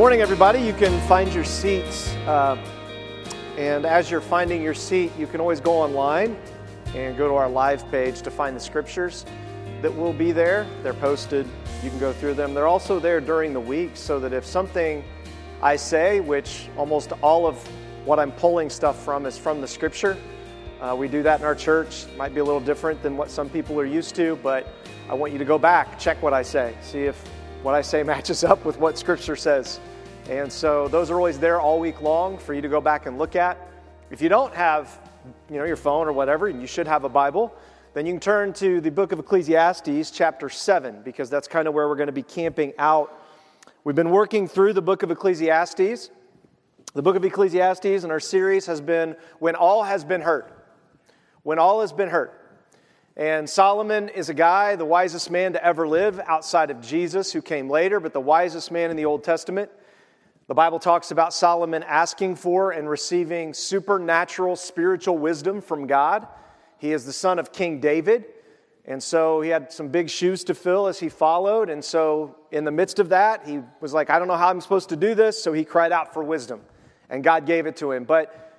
[0.00, 0.60] Morning, everybody.
[0.60, 2.08] You can find your seats.
[2.26, 2.56] Uh,
[3.58, 6.38] and as you're finding your seat, you can always go online
[6.94, 9.26] and go to our live page to find the scriptures
[9.82, 10.66] that will be there.
[10.82, 11.46] They're posted.
[11.82, 12.54] You can go through them.
[12.54, 15.04] They're also there during the week so that if something
[15.60, 17.58] I say, which almost all of
[18.06, 20.16] what I'm pulling stuff from is from the scripture,
[20.80, 22.06] uh, we do that in our church.
[22.16, 24.66] Might be a little different than what some people are used to, but
[25.10, 27.22] I want you to go back, check what I say, see if
[27.62, 29.78] what I say matches up with what Scripture says.
[30.30, 33.18] And so those are always there all week long for you to go back and
[33.18, 33.58] look at.
[34.12, 35.00] If you don't have,
[35.50, 37.52] you know, your phone or whatever, and you should have a Bible,
[37.94, 41.74] then you can turn to the book of Ecclesiastes, chapter 7, because that's kind of
[41.74, 43.20] where we're going to be camping out.
[43.82, 46.10] We've been working through the book of Ecclesiastes.
[46.94, 50.44] The book of Ecclesiastes in our series has been When All Has Been Heard.
[51.42, 52.30] When All Has Been Heard.
[53.16, 57.42] And Solomon is a guy, the wisest man to ever live outside of Jesus, who
[57.42, 59.72] came later, but the wisest man in the Old Testament.
[60.50, 66.26] The Bible talks about Solomon asking for and receiving supernatural spiritual wisdom from God.
[66.78, 68.24] He is the son of King David.
[68.84, 71.70] And so he had some big shoes to fill as he followed.
[71.70, 74.60] And so, in the midst of that, he was like, I don't know how I'm
[74.60, 75.40] supposed to do this.
[75.40, 76.62] So he cried out for wisdom.
[77.10, 78.02] And God gave it to him.
[78.02, 78.52] But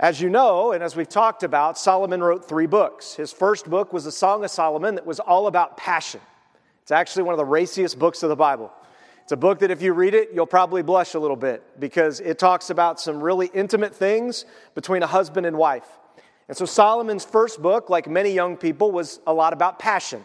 [0.00, 3.14] as you know, and as we've talked about, Solomon wrote three books.
[3.14, 6.22] His first book was the Song of Solomon that was all about passion.
[6.82, 8.72] It's actually one of the raciest books of the Bible.
[9.30, 12.18] It's a book that if you read it, you'll probably blush a little bit because
[12.18, 15.86] it talks about some really intimate things between a husband and wife.
[16.48, 20.24] And so Solomon's first book, like many young people, was a lot about passion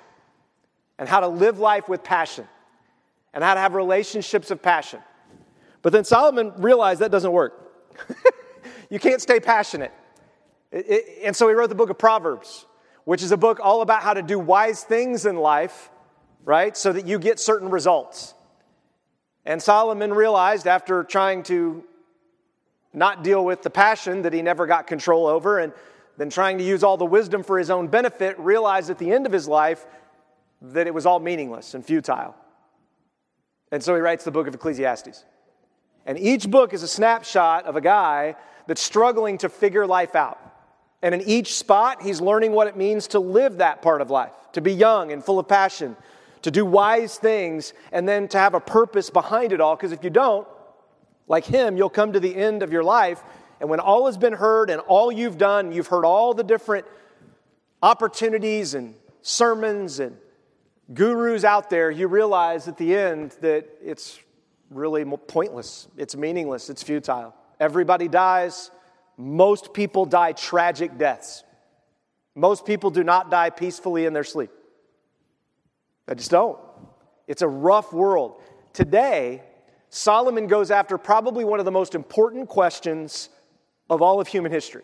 [0.98, 2.48] and how to live life with passion
[3.32, 5.02] and how to have relationships of passion.
[5.84, 7.72] But then Solomon realized that doesn't work.
[8.90, 9.94] you can't stay passionate.
[10.72, 12.66] It, it, and so he wrote the book of Proverbs,
[13.04, 15.92] which is a book all about how to do wise things in life,
[16.44, 16.76] right?
[16.76, 18.35] So that you get certain results.
[19.46, 21.84] And Solomon realized after trying to
[22.94, 25.74] not deal with the passion that he never got control over and
[26.18, 29.26] then trying to use all the wisdom for his own benefit, realized at the end
[29.26, 29.86] of his life
[30.62, 32.34] that it was all meaningless and futile.
[33.72, 35.26] And so he writes the book of Ecclesiastes.
[36.06, 38.36] And each book is a snapshot of a guy
[38.68, 40.40] that's struggling to figure life out.
[41.02, 44.34] And in each spot, he's learning what it means to live that part of life,
[44.54, 45.98] to be young and full of passion,
[46.46, 49.76] to do wise things, and then to have a purpose behind it all.
[49.76, 50.48] Because if you don't,
[51.28, 53.20] like him, you'll come to the end of your life,
[53.60, 56.86] and when all has been heard and all you've done, you've heard all the different
[57.82, 60.18] opportunities and sermons and
[60.94, 64.20] gurus out there, you realize at the end that it's
[64.70, 67.34] really pointless, it's meaningless, it's futile.
[67.60, 68.70] Everybody dies.
[69.18, 71.44] Most people die tragic deaths.
[72.36, 74.52] Most people do not die peacefully in their sleep.
[76.08, 76.58] They just don't.
[77.28, 78.42] It's a rough world.
[78.74, 79.42] Today,
[79.90, 83.30] Solomon goes after probably one of the most important questions
[83.90, 84.84] of all of human history.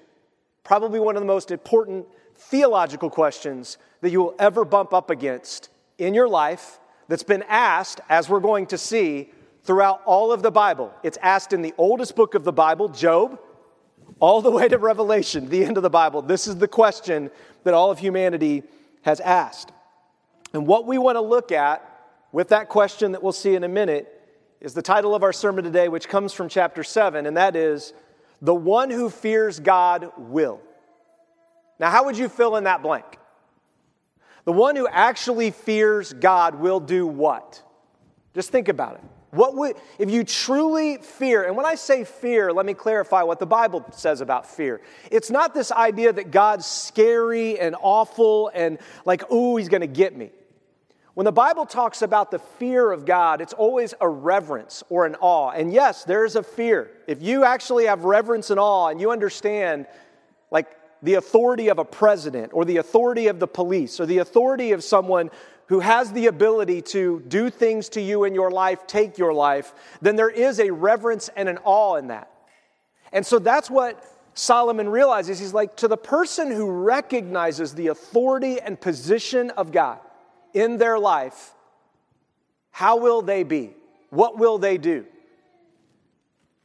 [0.63, 2.05] Probably one of the most important
[2.35, 7.99] theological questions that you will ever bump up against in your life that's been asked,
[8.09, 9.29] as we're going to see,
[9.63, 10.93] throughout all of the Bible.
[11.03, 13.39] It's asked in the oldest book of the Bible, Job,
[14.19, 16.21] all the way to Revelation, the end of the Bible.
[16.21, 17.29] This is the question
[17.63, 18.63] that all of humanity
[19.01, 19.71] has asked.
[20.53, 21.88] And what we want to look at
[22.31, 24.07] with that question that we'll see in a minute
[24.59, 27.94] is the title of our sermon today, which comes from chapter 7, and that is
[28.41, 30.62] The One Who Fears God Will.
[31.79, 33.17] Now, how would you fill in that blank?
[34.45, 37.62] The one who actually fears God will do what?
[38.33, 39.01] Just think about it.
[39.31, 43.39] What would, if you truly fear, and when I say fear, let me clarify what
[43.39, 44.81] the Bible says about fear.
[45.09, 49.88] It's not this idea that God's scary and awful and like, ooh, he's going to
[49.88, 50.31] get me.
[51.13, 55.15] When the Bible talks about the fear of God, it's always a reverence or an
[55.19, 55.50] awe.
[55.50, 56.89] And yes, there's a fear.
[57.06, 59.88] If you actually have reverence and awe and you understand,
[60.51, 60.68] like,
[61.03, 64.83] the authority of a president or the authority of the police or the authority of
[64.83, 65.31] someone
[65.65, 69.74] who has the ability to do things to you in your life, take your life,
[70.01, 72.30] then there is a reverence and an awe in that.
[73.12, 74.01] And so that's what
[74.33, 75.39] Solomon realizes.
[75.39, 80.00] He's like, to the person who recognizes the authority and position of God
[80.53, 81.53] in their life,
[82.71, 83.74] how will they be?
[84.09, 85.06] What will they do?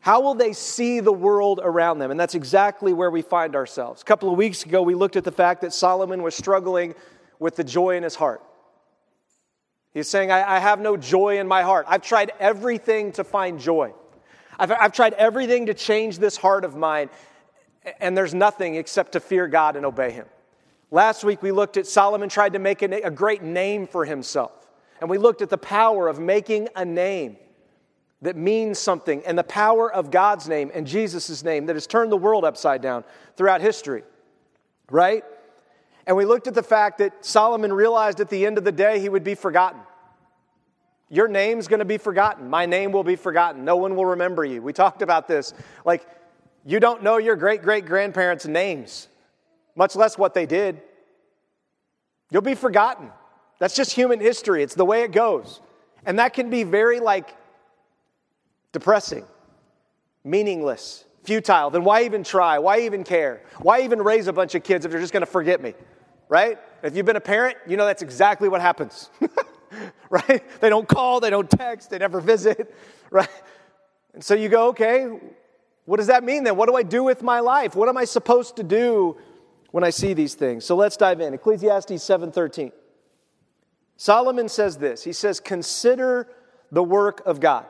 [0.00, 2.10] How will they see the world around them?
[2.10, 4.02] And that's exactly where we find ourselves.
[4.02, 6.94] A couple of weeks ago, we looked at the fact that Solomon was struggling
[7.40, 8.40] with the joy in his heart.
[9.92, 11.86] He's saying, I, I have no joy in my heart.
[11.88, 13.94] I've tried everything to find joy.
[14.58, 17.10] I've, I've tried everything to change this heart of mine,
[17.98, 20.26] and there's nothing except to fear God and obey Him.
[20.90, 24.52] Last week we looked at Solomon tried to make a, great name for himself.
[25.00, 27.36] And we looked at the power of making a name
[28.22, 32.10] that means something and the power of God's name and Jesus' name that has turned
[32.10, 33.04] the world upside down
[33.36, 34.04] throughout history,
[34.90, 35.22] right?
[36.06, 39.00] And we looked at the fact that Solomon realized at the end of the day
[39.00, 39.80] he would be forgotten.
[41.08, 42.48] Your name's going to be forgotten.
[42.48, 43.64] My name will be forgotten.
[43.64, 44.62] No one will remember you.
[44.62, 45.52] We talked about this.
[45.84, 46.06] Like,
[46.64, 49.08] you don't know your great great grandparents' names,
[49.76, 50.80] much less what they did.
[52.30, 53.12] You'll be forgotten.
[53.58, 54.62] That's just human history.
[54.62, 55.60] It's the way it goes.
[56.04, 57.36] And that can be very, like,
[58.72, 59.24] depressing,
[60.24, 61.70] meaningless, futile.
[61.70, 62.58] Then why even try?
[62.58, 63.42] Why even care?
[63.58, 65.74] Why even raise a bunch of kids if they're just going to forget me?
[66.28, 66.58] Right?
[66.82, 69.10] If you've been a parent, you know that's exactly what happens.
[70.10, 70.42] right?
[70.60, 72.74] They don't call, they don't text, they never visit,
[73.10, 73.28] right?
[74.14, 75.08] And so you go, okay,
[75.84, 76.56] what does that mean then?
[76.56, 77.74] What do I do with my life?
[77.76, 79.16] What am I supposed to do
[79.70, 80.64] when I see these things?
[80.64, 81.34] So let's dive in.
[81.34, 82.72] Ecclesiastes 7:13.
[83.96, 85.04] Solomon says this.
[85.04, 86.28] He says, "Consider
[86.70, 87.66] the work of God."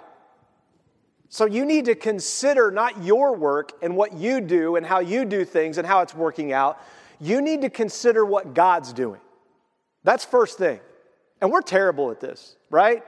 [1.28, 5.25] So you need to consider not your work and what you do and how you
[5.25, 6.78] do things and how it's working out.
[7.20, 9.20] You need to consider what God's doing.
[10.04, 10.81] That's first thing.
[11.40, 13.04] And we're terrible at this, right?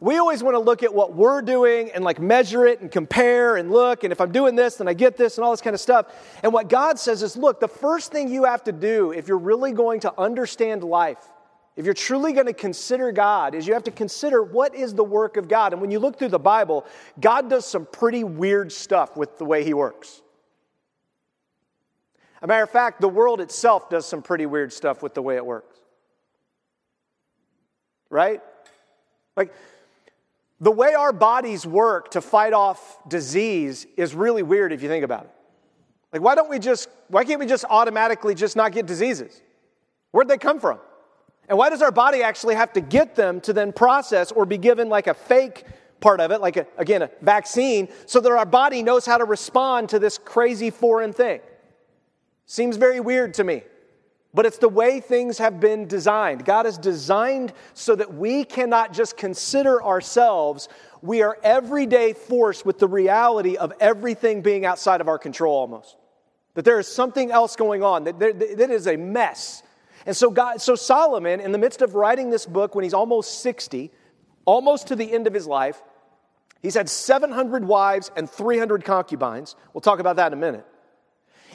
[0.00, 3.56] We always want to look at what we're doing and like measure it and compare
[3.56, 4.04] and look.
[4.04, 6.06] And if I'm doing this, then I get this and all this kind of stuff.
[6.42, 9.38] And what God says is look, the first thing you have to do if you're
[9.38, 11.24] really going to understand life,
[11.76, 15.04] if you're truly going to consider God, is you have to consider what is the
[15.04, 15.72] work of God.
[15.72, 16.86] And when you look through the Bible,
[17.20, 20.22] God does some pretty weird stuff with the way He works.
[22.42, 25.36] A matter of fact, the world itself does some pretty weird stuff with the way
[25.36, 25.76] it works
[28.10, 28.40] right?
[29.36, 29.52] Like,
[30.60, 35.04] the way our bodies work to fight off disease is really weird if you think
[35.04, 35.30] about it.
[36.12, 39.42] Like, why don't we just, why can't we just automatically just not get diseases?
[40.12, 40.78] Where'd they come from?
[41.48, 44.58] And why does our body actually have to get them to then process or be
[44.58, 45.64] given like a fake
[46.00, 49.24] part of it, like a, again, a vaccine, so that our body knows how to
[49.24, 51.40] respond to this crazy foreign thing?
[52.46, 53.62] Seems very weird to me
[54.36, 56.44] but it's the way things have been designed.
[56.44, 60.68] God has designed so that we cannot just consider ourselves,
[61.00, 65.56] we are every day forced with the reality of everything being outside of our control
[65.56, 65.96] almost.
[66.52, 69.62] That there is something else going on, that, there, that is a mess.
[70.04, 73.40] And so, God, so Solomon, in the midst of writing this book when he's almost
[73.40, 73.90] 60,
[74.44, 75.80] almost to the end of his life,
[76.60, 79.56] he's had 700 wives and 300 concubines.
[79.72, 80.66] We'll talk about that in a minute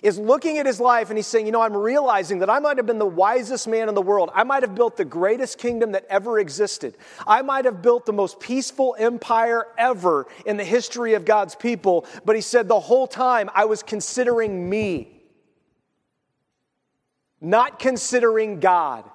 [0.02, 2.78] is looking at his life and he's saying, You know, I'm realizing that I might
[2.78, 4.32] have been the wisest man in the world.
[4.34, 6.98] I might have built the greatest kingdom that ever existed.
[7.28, 12.06] I might have built the most peaceful empire ever in the history of God's people.
[12.26, 15.22] But he said, The whole time I was considering me,
[17.40, 19.10] not considering God.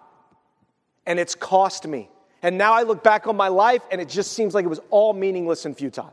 [1.09, 2.11] And it's cost me.
[2.43, 4.81] And now I look back on my life and it just seems like it was
[4.91, 6.12] all meaningless and futile.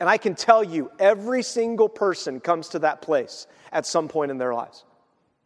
[0.00, 4.30] And I can tell you, every single person comes to that place at some point
[4.30, 4.84] in their lives.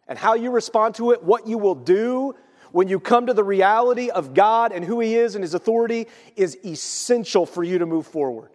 [0.06, 2.36] And how you respond to it, what you will do
[2.70, 6.06] when you come to the reality of God and who He is and His authority,
[6.36, 8.50] is essential for you to move forward.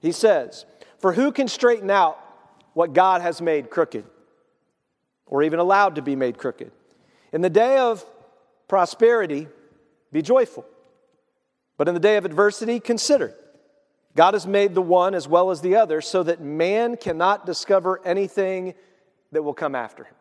[0.00, 0.64] He says,
[0.98, 2.18] For who can straighten out
[2.74, 4.04] what God has made crooked,
[5.26, 6.70] or even allowed to be made crooked?
[7.32, 8.04] In the day of
[8.68, 9.48] prosperity,
[10.12, 10.64] be joyful.
[11.76, 13.34] But in the day of adversity, consider
[14.16, 18.00] God has made the one as well as the other so that man cannot discover
[18.04, 18.74] anything
[19.30, 20.14] that will come after him.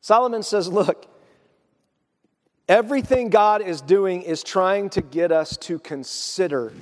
[0.00, 1.06] Solomon says, Look,
[2.68, 6.72] everything God is doing is trying to get us to consider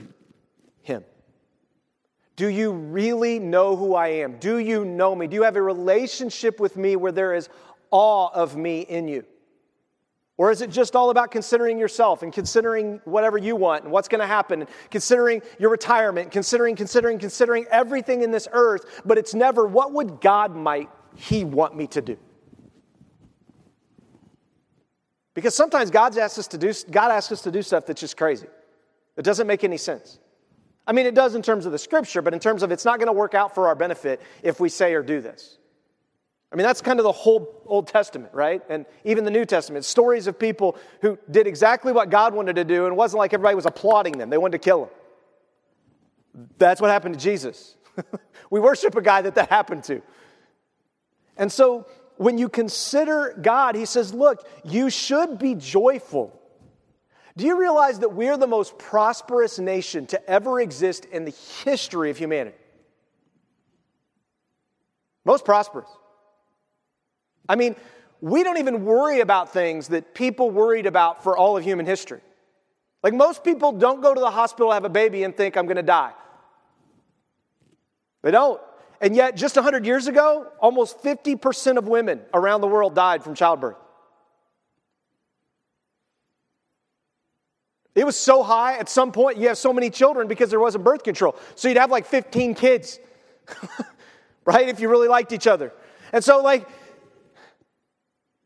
[0.80, 1.04] him.
[2.37, 4.38] Do you really know who I am?
[4.38, 5.26] Do you know me?
[5.26, 7.50] Do you have a relationship with me where there is
[7.90, 9.25] awe of me in you?
[10.37, 14.09] Or is it just all about considering yourself and considering whatever you want and what's
[14.09, 19.17] going to happen and considering your retirement, considering, considering, considering everything in this earth, but
[19.17, 22.19] it's never what would God might he want me to do?
[25.35, 28.17] Because sometimes God's asked us to do, God asks us to do stuff that's just
[28.17, 28.47] crazy.
[29.17, 30.19] It doesn't make any sense.
[30.87, 32.99] I mean, it does in terms of the scripture, but in terms of it's not
[32.99, 35.59] going to work out for our benefit if we say or do this.
[36.54, 38.62] I mean, that's kind of the whole Old Testament, right?
[38.68, 39.84] And even the New Testament.
[39.84, 43.34] Stories of people who did exactly what God wanted to do, and it wasn't like
[43.34, 44.30] everybody was applauding them.
[44.30, 44.90] They wanted to kill him.
[46.56, 47.75] That's what happened to Jesus.
[48.50, 50.00] we worship a guy that that happened to.
[51.37, 56.40] And so when you consider God, he says, look, you should be joyful.
[57.37, 61.34] Do you realize that we're the most prosperous nation to ever exist in the
[61.64, 62.56] history of humanity?
[65.25, 65.88] Most prosperous.
[67.48, 67.76] I mean,
[68.20, 72.20] we don't even worry about things that people worried about for all of human history.
[73.02, 75.76] Like most people don't go to the hospital have a baby and think I'm going
[75.76, 76.12] to die.
[78.22, 78.60] They don't.
[79.00, 83.34] And yet, just 100 years ago, almost 50% of women around the world died from
[83.34, 83.76] childbirth.
[87.94, 90.84] It was so high at some point, you have so many children because there wasn't
[90.84, 91.36] birth control.
[91.54, 92.98] So you'd have like 15 kids,
[94.46, 94.68] right?
[94.68, 95.72] If you really liked each other.
[96.12, 96.66] And so, like,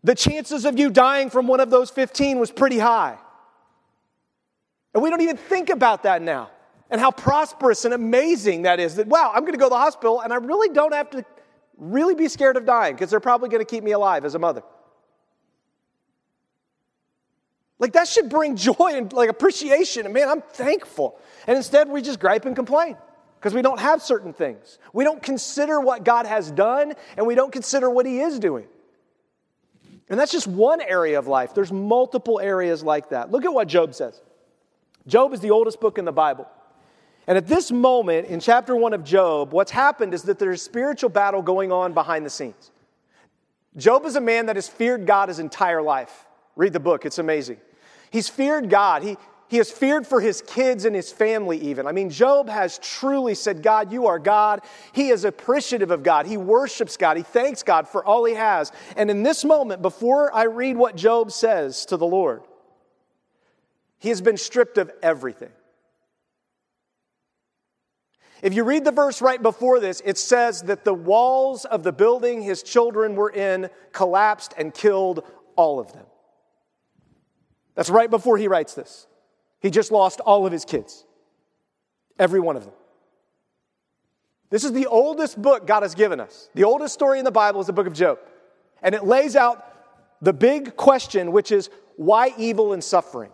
[0.09, 3.19] the chances of you dying from one of those 15 was pretty high.
[4.95, 6.49] And we don't even think about that now
[6.89, 9.77] and how prosperous and amazing that is that, wow, I'm going to go to the
[9.77, 11.27] hospital and I really don't have to
[11.77, 14.39] really be scared of dying because they're probably going to keep me alive as a
[14.39, 14.63] mother.
[17.79, 20.07] Like that should bring joy and like appreciation.
[20.07, 21.21] And man, I'm thankful.
[21.47, 22.97] And instead, we just gripe and complain
[23.39, 24.79] because we don't have certain things.
[24.95, 28.69] We don't consider what God has done and we don't consider what He is doing.
[30.11, 31.55] And that's just one area of life.
[31.55, 33.31] There's multiple areas like that.
[33.31, 34.21] Look at what Job says.
[35.07, 36.47] Job is the oldest book in the Bible.
[37.27, 40.65] And at this moment in chapter one of Job, what's happened is that there's a
[40.65, 42.71] spiritual battle going on behind the scenes.
[43.77, 46.27] Job is a man that has feared God his entire life.
[46.57, 47.59] Read the book, it's amazing.
[48.11, 49.03] He's feared God.
[49.03, 49.17] He,
[49.49, 51.87] he has feared for his kids and his family, even.
[51.87, 54.61] I mean, Job has truly said, God, you are God.
[54.93, 56.27] He is appreciative of God.
[56.27, 57.17] He worships God.
[57.17, 58.73] He thanks God for all he has.
[58.95, 62.43] And in this moment, before I read what Job says to the Lord,
[63.99, 65.51] he has been stripped of everything.
[68.43, 71.93] If you read the verse right before this, it says that the walls of the
[71.93, 75.25] building his children were in collapsed and killed
[75.57, 76.07] all of them.
[77.75, 79.07] That's right before he writes this.
[79.61, 81.05] He just lost all of his kids,
[82.19, 82.75] every one of them.
[84.51, 86.49] This is the oldest book God has given us.
[86.55, 88.19] The oldest story in the Bible is the book of Job.
[88.83, 89.65] And it lays out
[90.23, 93.31] the big question, which is why evil and suffering?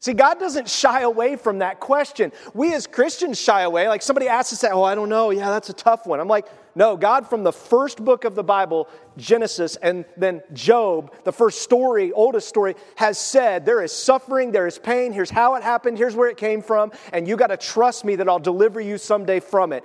[0.00, 2.32] See, God doesn't shy away from that question.
[2.54, 3.88] We as Christians shy away.
[3.88, 5.30] Like somebody asks us that, oh, I don't know.
[5.30, 6.20] Yeah, that's a tough one.
[6.20, 6.46] I'm like,
[6.78, 11.62] no, God from the first book of the Bible, Genesis, and then Job, the first
[11.62, 15.12] story, oldest story, has said there is suffering, there is pain.
[15.12, 18.14] Here's how it happened, here's where it came from, and you got to trust me
[18.14, 19.82] that I'll deliver you someday from it.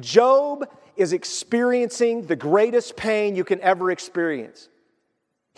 [0.00, 4.68] Job is experiencing the greatest pain you can ever experience.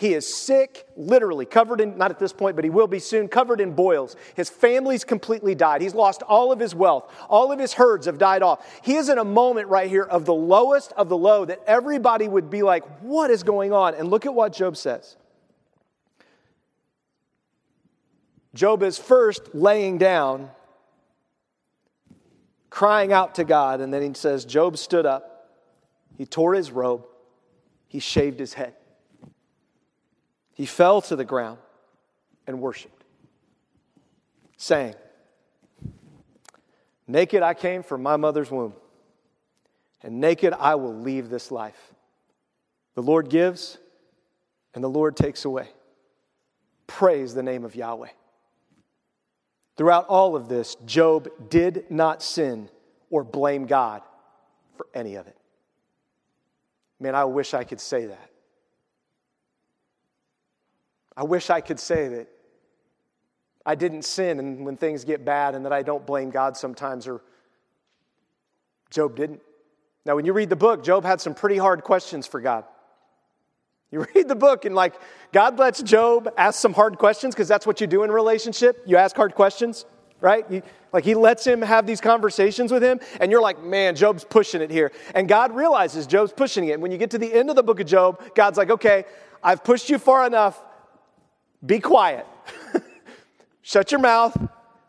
[0.01, 3.27] He is sick, literally covered in, not at this point, but he will be soon,
[3.27, 4.15] covered in boils.
[4.33, 5.79] His family's completely died.
[5.79, 7.13] He's lost all of his wealth.
[7.29, 8.65] All of his herds have died off.
[8.81, 12.27] He is in a moment right here of the lowest of the low that everybody
[12.27, 13.93] would be like, What is going on?
[13.93, 15.17] And look at what Job says.
[18.55, 20.49] Job is first laying down,
[22.71, 25.51] crying out to God, and then he says, Job stood up,
[26.17, 27.05] he tore his robe,
[27.87, 28.73] he shaved his head.
[30.53, 31.59] He fell to the ground
[32.47, 33.03] and worshiped,
[34.57, 34.95] saying,
[37.07, 38.73] Naked I came from my mother's womb,
[40.01, 41.93] and naked I will leave this life.
[42.95, 43.77] The Lord gives,
[44.73, 45.69] and the Lord takes away.
[46.87, 48.09] Praise the name of Yahweh.
[49.77, 52.69] Throughout all of this, Job did not sin
[53.09, 54.01] or blame God
[54.75, 55.37] for any of it.
[56.99, 58.30] Man, I wish I could say that.
[61.15, 62.27] I wish I could say that
[63.65, 67.07] I didn't sin and when things get bad and that I don't blame God sometimes,
[67.07, 67.21] or
[68.89, 69.41] Job didn't.
[70.05, 72.63] Now, when you read the book, Job had some pretty hard questions for God.
[73.91, 74.95] You read the book and, like,
[75.31, 78.81] God lets Job ask some hard questions because that's what you do in relationship.
[78.85, 79.85] You ask hard questions,
[80.21, 80.49] right?
[80.49, 84.23] You, like, he lets him have these conversations with him, and you're like, man, Job's
[84.23, 84.91] pushing it here.
[85.13, 86.71] And God realizes Job's pushing it.
[86.71, 89.05] And when you get to the end of the book of Job, God's like, okay,
[89.43, 90.59] I've pushed you far enough.
[91.65, 92.25] Be quiet.
[93.61, 94.37] Shut your mouth.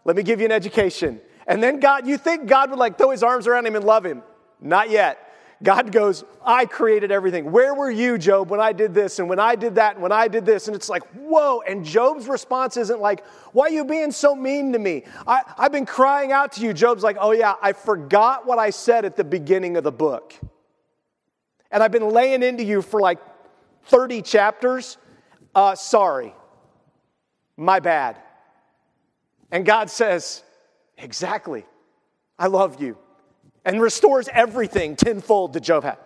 [0.04, 1.20] Let me give you an education.
[1.46, 4.04] And then God, you think God would like throw his arms around him and love
[4.04, 4.22] him.
[4.60, 5.28] Not yet.
[5.62, 7.52] God goes, I created everything.
[7.52, 10.10] Where were you, Job, when I did this and when I did that and when
[10.10, 10.66] I did this?
[10.66, 11.62] And it's like, whoa.
[11.68, 15.04] And Job's response isn't like, why are you being so mean to me?
[15.24, 16.72] I, I've been crying out to you.
[16.72, 20.34] Job's like, oh yeah, I forgot what I said at the beginning of the book.
[21.70, 23.20] And I've been laying into you for like
[23.84, 24.98] 30 chapters.
[25.54, 26.34] Uh, sorry.
[27.56, 28.18] My bad.
[29.50, 30.42] And God says,
[30.98, 31.64] Exactly.
[32.38, 32.96] I love you.
[33.64, 35.98] And restores everything tenfold to Job had.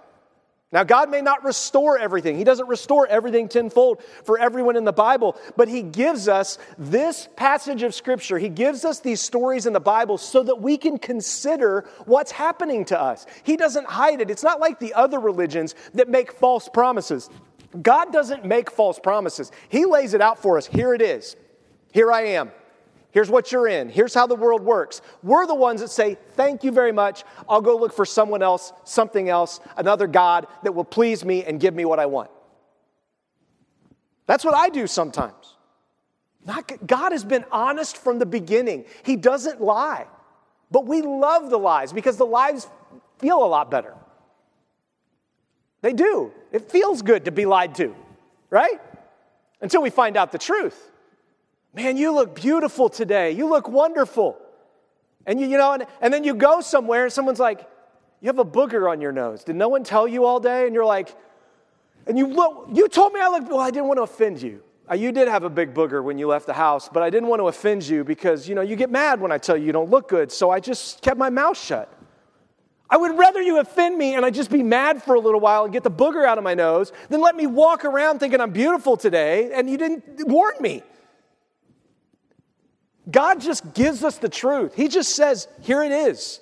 [0.73, 2.37] Now, God may not restore everything.
[2.37, 7.29] He doesn't restore everything tenfold for everyone in the Bible, but He gives us this
[7.37, 8.37] passage of Scripture.
[8.37, 12.85] He gives us these stories in the Bible so that we can consider what's happening
[12.87, 13.27] to us.
[13.45, 14.29] He doesn't hide it.
[14.29, 17.31] It's not like the other religions that make false promises.
[17.83, 20.67] God doesn't make false promises, He lays it out for us.
[20.67, 21.37] Here it is.
[21.93, 22.51] Here I am.
[23.11, 23.89] Here's what you're in.
[23.89, 25.01] Here's how the world works.
[25.23, 27.25] We're the ones that say, Thank you very much.
[27.49, 31.59] I'll go look for someone else, something else, another God that will please me and
[31.59, 32.31] give me what I want.
[34.27, 35.57] That's what I do sometimes.
[36.45, 40.07] Not, God has been honest from the beginning, He doesn't lie.
[40.71, 42.69] But we love the lies because the lies
[43.19, 43.95] feel a lot better.
[45.87, 46.33] They do.
[46.51, 47.95] It feels good to be lied to,
[48.51, 48.81] right?
[49.61, 50.91] Until we find out the truth.
[51.75, 53.31] Man, you look beautiful today.
[53.31, 54.37] You look wonderful.
[55.27, 57.61] And you, you know, and, and then you go somewhere and someone's like,
[58.21, 59.45] You have a booger on your nose.
[59.45, 60.67] Did no one tell you all day?
[60.67, 61.15] And you're like,
[62.09, 64.65] and you look, you told me I looked, well, I didn't want to offend you.
[64.91, 67.29] Uh, you did have a big booger when you left the house, but I didn't
[67.29, 69.73] want to offend you because, you know, you get mad when I tell you you
[69.73, 71.93] don't look good, so I just kept my mouth shut.
[72.89, 75.65] I would rather you offend me and I just be mad for a little while
[75.65, 78.53] and get the booger out of my nose than let me walk around thinking I'm
[78.53, 80.83] beautiful today and you didn't warn me.
[83.11, 84.75] God just gives us the truth.
[84.75, 86.41] He just says, here it is.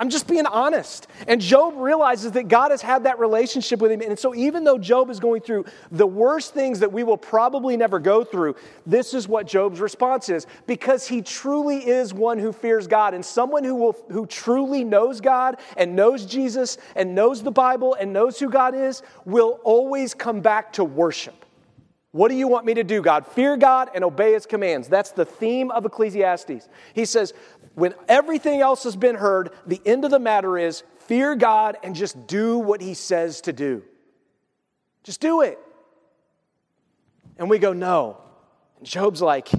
[0.00, 1.08] I'm just being honest.
[1.26, 4.00] And Job realizes that God has had that relationship with him.
[4.00, 7.76] And so, even though Job is going through the worst things that we will probably
[7.76, 8.54] never go through,
[8.86, 13.12] this is what Job's response is because he truly is one who fears God.
[13.12, 17.94] And someone who, will, who truly knows God and knows Jesus and knows the Bible
[17.94, 21.44] and knows who God is will always come back to worship.
[22.12, 23.26] What do you want me to do, God?
[23.26, 24.88] Fear God and obey his commands.
[24.88, 26.68] That's the theme of Ecclesiastes.
[26.94, 27.34] He says,
[27.78, 31.94] when everything else has been heard, the end of the matter is fear God and
[31.94, 33.84] just do what he says to do.
[35.04, 35.60] Just do it.
[37.38, 38.18] And we go, no.
[38.78, 39.52] And Job's like,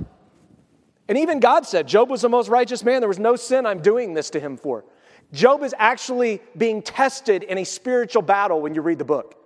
[1.07, 2.99] and even God said, Job was the most righteous man.
[2.99, 4.83] There was no sin I'm doing this to him for.
[5.31, 9.38] Job is actually being tested in a spiritual battle when you read the book.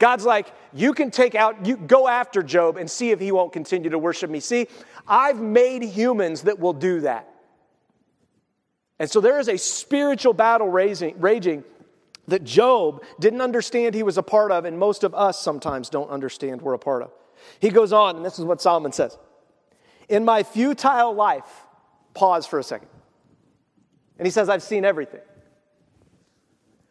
[0.00, 3.52] God's like, you can take out, you go after Job and see if he won't
[3.52, 4.40] continue to worship me.
[4.40, 4.66] See,
[5.06, 7.28] I've made humans that will do that.
[8.98, 11.64] And so there is a spiritual battle raising, raging
[12.28, 16.08] that Job didn't understand he was a part of, and most of us sometimes don't
[16.08, 17.12] understand we're a part of.
[17.60, 19.18] He goes on, and this is what Solomon says
[20.08, 21.66] In my futile life,
[22.14, 22.88] pause for a second.
[24.18, 25.20] And he says, I've seen everything.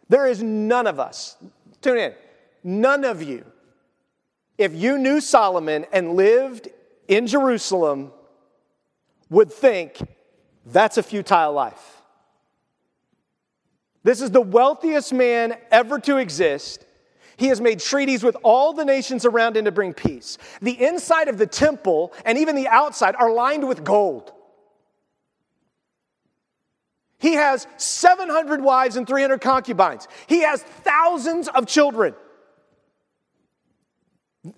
[0.10, 1.38] There is none of us,
[1.82, 2.14] tune in,
[2.64, 3.46] None of you,
[4.58, 6.68] if you knew Solomon and lived
[7.08, 8.12] in Jerusalem,
[9.30, 9.98] would think
[10.66, 12.02] that's a futile life.
[14.04, 16.86] This is the wealthiest man ever to exist.
[17.38, 20.38] He has made treaties with all the nations around him to bring peace.
[20.62, 24.34] The inside of the temple and even the outside are lined with gold.
[27.18, 30.08] He has 700 wives and 300 concubines.
[30.28, 32.14] He has thousands of children.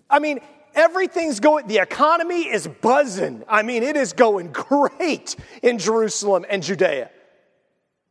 [0.10, 0.40] I mean,
[0.76, 3.44] everything's going, the economy is buzzing.
[3.48, 7.10] I mean, it is going great in Jerusalem and Judea.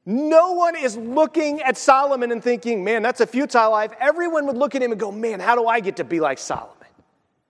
[0.06, 3.92] No one is looking at Solomon and thinking, man, that's a futile life.
[4.00, 6.38] Everyone would look at him and go, man, how do I get to be like
[6.38, 6.74] Solomon?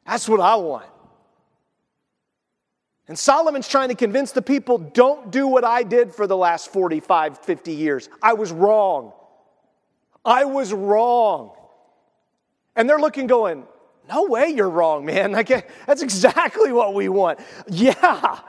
[0.05, 0.87] That's what I want.
[3.07, 6.73] And Solomon's trying to convince the people don't do what I did for the last
[6.73, 8.09] 45, 50 years.
[8.23, 9.13] I was wrong.
[10.25, 11.53] I was wrong.
[12.77, 13.65] And they're looking, going,
[14.11, 15.33] no way you're wrong, man.
[15.41, 15.49] Like,
[15.87, 17.39] that's exactly what we want.
[17.69, 18.41] Yeah.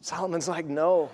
[0.00, 1.10] Solomon's like, no.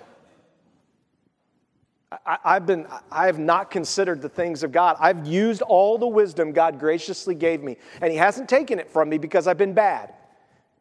[2.25, 4.97] I, have been, I have not considered the things of God.
[4.99, 9.09] I've used all the wisdom God graciously gave me, and He hasn't taken it from
[9.09, 10.13] me because I've been bad.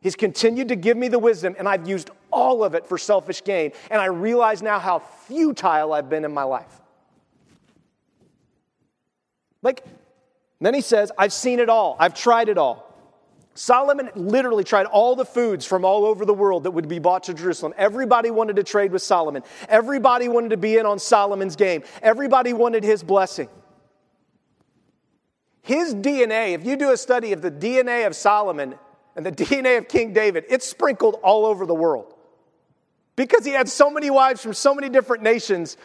[0.00, 3.44] He's continued to give me the wisdom, and I've used all of it for selfish
[3.44, 3.72] gain.
[3.90, 6.81] And I realize now how futile I've been in my life.
[9.61, 9.85] Like,
[10.66, 12.88] then he says, I've seen it all, I've tried it all.
[13.55, 17.25] Solomon literally tried all the foods from all over the world that would be bought
[17.25, 17.75] to Jerusalem.
[17.77, 19.42] Everybody wanted to trade with Solomon.
[19.68, 21.83] Everybody wanted to be in on Solomon's game.
[22.01, 23.49] Everybody wanted his blessing.
[25.62, 28.77] His DNA, if you do a study of the DNA of Solomon
[29.16, 32.14] and the DNA of King David, it's sprinkled all over the world.
[33.16, 35.77] Because he had so many wives from so many different nations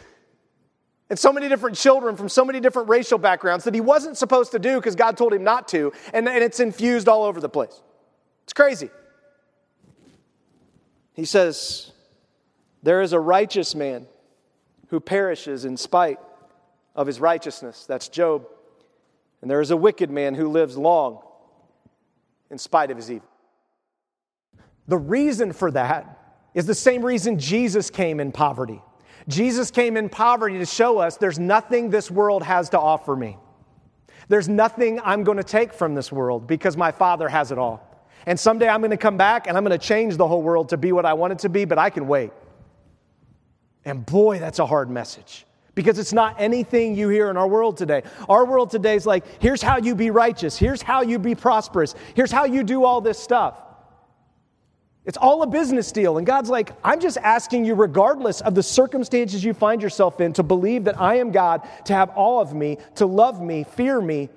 [1.10, 4.52] and so many different children from so many different racial backgrounds that he wasn't supposed
[4.52, 7.48] to do because God told him not to, and, and it's infused all over the
[7.48, 7.82] place.
[8.44, 8.90] It's crazy.
[11.12, 11.92] He says,
[12.82, 14.06] There is a righteous man
[14.88, 16.18] who perishes in spite
[16.94, 17.84] of his righteousness.
[17.86, 18.46] That's Job.
[19.42, 21.20] And there is a wicked man who lives long
[22.50, 23.28] in spite of his evil.
[24.86, 26.18] The reason for that
[26.54, 28.80] is the same reason Jesus came in poverty.
[29.28, 33.38] Jesus came in poverty to show us there's nothing this world has to offer me.
[34.28, 37.90] There's nothing I'm going to take from this world because my Father has it all.
[38.26, 40.70] And someday I'm going to come back and I'm going to change the whole world
[40.70, 42.32] to be what I want it to be, but I can wait.
[43.84, 47.76] And boy, that's a hard message because it's not anything you hear in our world
[47.76, 48.02] today.
[48.28, 51.94] Our world today is like, here's how you be righteous, here's how you be prosperous,
[52.14, 53.60] here's how you do all this stuff.
[55.04, 56.16] It's all a business deal.
[56.16, 60.32] And God's like, I'm just asking you, regardless of the circumstances you find yourself in,
[60.34, 64.00] to believe that I am God, to have all of me, to love me, fear
[64.00, 64.30] me,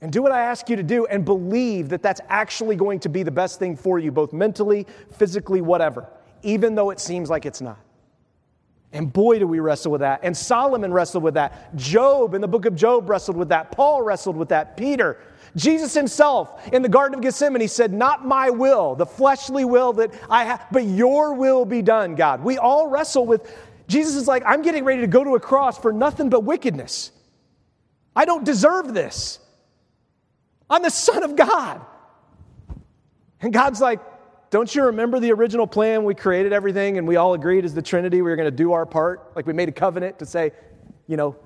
[0.00, 3.10] and do what I ask you to do, and believe that that's actually going to
[3.10, 6.08] be the best thing for you, both mentally, physically, whatever,
[6.42, 7.78] even though it seems like it's not.
[8.92, 10.20] And boy, do we wrestle with that.
[10.22, 11.76] And Solomon wrestled with that.
[11.76, 13.70] Job in the book of Job wrestled with that.
[13.70, 14.76] Paul wrestled with that.
[14.76, 15.18] Peter.
[15.56, 20.12] Jesus himself in the Garden of Gethsemane said, Not my will, the fleshly will that
[20.28, 22.42] I have, but your will be done, God.
[22.42, 23.52] We all wrestle with,
[23.88, 27.10] Jesus is like, I'm getting ready to go to a cross for nothing but wickedness.
[28.14, 29.38] I don't deserve this.
[30.68, 31.84] I'm the Son of God.
[33.40, 34.00] And God's like,
[34.50, 36.04] don't you remember the original plan?
[36.04, 38.72] We created everything and we all agreed as the Trinity we were going to do
[38.72, 39.32] our part.
[39.34, 40.52] Like we made a covenant to say,
[41.06, 41.36] you know,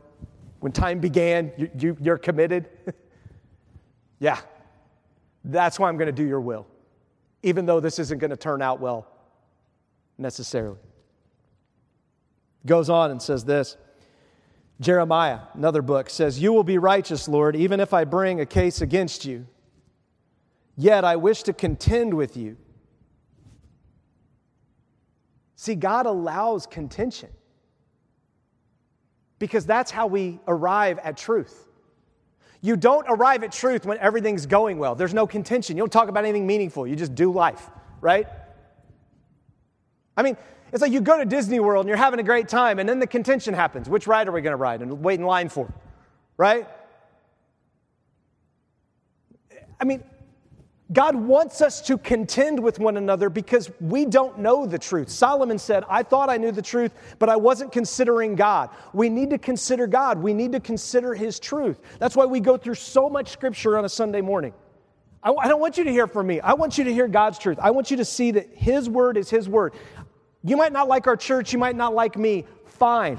[0.60, 2.68] when time began, you, you, you're committed.
[4.18, 4.38] yeah,
[5.44, 6.66] that's why I'm going to do your will,
[7.42, 9.06] even though this isn't going to turn out well
[10.18, 10.78] necessarily.
[12.66, 13.76] Goes on and says this
[14.80, 18.80] Jeremiah, another book, says, You will be righteous, Lord, even if I bring a case
[18.80, 19.46] against you.
[20.76, 22.56] Yet I wish to contend with you
[25.64, 27.30] See, God allows contention
[29.38, 31.68] because that's how we arrive at truth.
[32.64, 34.94] You don't arrive at truth when everything's going well.
[34.94, 35.76] There's no contention.
[35.76, 36.86] You don't talk about anything meaningful.
[36.86, 37.68] You just do life,
[38.00, 38.26] right?
[40.16, 40.38] I mean,
[40.72, 43.00] it's like you go to Disney World and you're having a great time, and then
[43.00, 43.86] the contention happens.
[43.86, 45.70] Which ride are we going to ride and wait in line for?
[46.38, 46.66] Right?
[49.78, 50.02] I mean,
[50.92, 55.08] God wants us to contend with one another because we don't know the truth.
[55.08, 58.68] Solomon said, I thought I knew the truth, but I wasn't considering God.
[58.92, 60.22] We need to consider God.
[60.22, 61.80] We need to consider His truth.
[61.98, 64.52] That's why we go through so much scripture on a Sunday morning.
[65.22, 66.40] I, I don't want you to hear from me.
[66.40, 67.58] I want you to hear God's truth.
[67.62, 69.72] I want you to see that His word is His word.
[70.42, 72.44] You might not like our church, you might not like me.
[72.66, 73.18] Fine.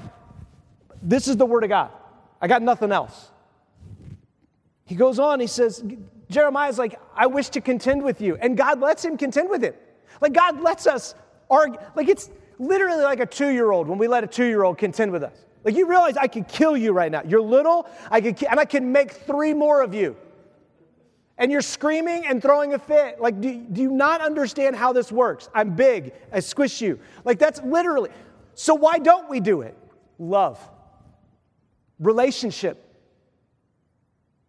[1.01, 1.89] This is the word of God.
[2.39, 3.31] I got nothing else.
[4.85, 5.83] He goes on, he says,
[6.29, 8.35] Jeremiah's like, I wish to contend with you.
[8.35, 9.73] And God lets him contend with him.
[10.21, 11.15] Like, God lets us
[11.49, 11.79] argue.
[11.95, 14.77] Like, it's literally like a two year old when we let a two year old
[14.77, 15.45] contend with us.
[15.63, 17.23] Like, you realize I could kill you right now.
[17.25, 20.15] You're little, I could, and I can make three more of you.
[21.37, 23.19] And you're screaming and throwing a fit.
[23.19, 25.49] Like, do, do you not understand how this works?
[25.53, 26.99] I'm big, I squish you.
[27.25, 28.09] Like, that's literally.
[28.53, 29.77] So, why don't we do it?
[30.17, 30.59] Love,
[31.99, 32.81] relationship,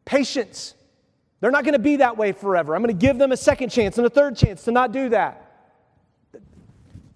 [0.04, 0.74] patience.
[1.40, 2.74] They're not going to be that way forever.
[2.74, 5.10] I'm going to give them a second chance and a third chance to not do
[5.10, 5.42] that.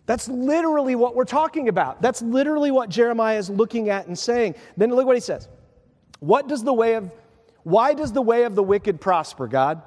[0.07, 2.03] That's literally what we're talking about.
[2.03, 4.57] That's literally what Jeremiah is looking at and saying.
[4.77, 5.49] Then look what he says.
[6.19, 7.11] What does the way of
[7.63, 9.83] why does the way of the wicked prosper, God?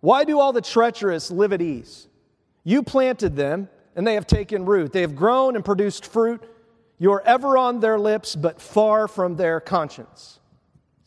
[0.00, 2.08] Why do all the treacherous live at ease?
[2.64, 4.92] You planted them, and they have taken root.
[4.92, 6.42] They have grown and produced fruit.
[6.98, 10.38] You are ever on their lips, but far from their conscience.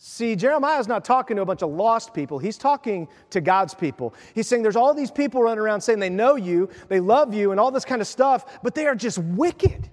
[0.08, 2.38] See, Jeremiah is not talking to a bunch of lost people.
[2.38, 4.14] He's talking to God's people.
[4.36, 7.50] He's saying there's all these people running around saying they know you, they love you,
[7.50, 9.90] and all this kind of stuff, but they are just wicked.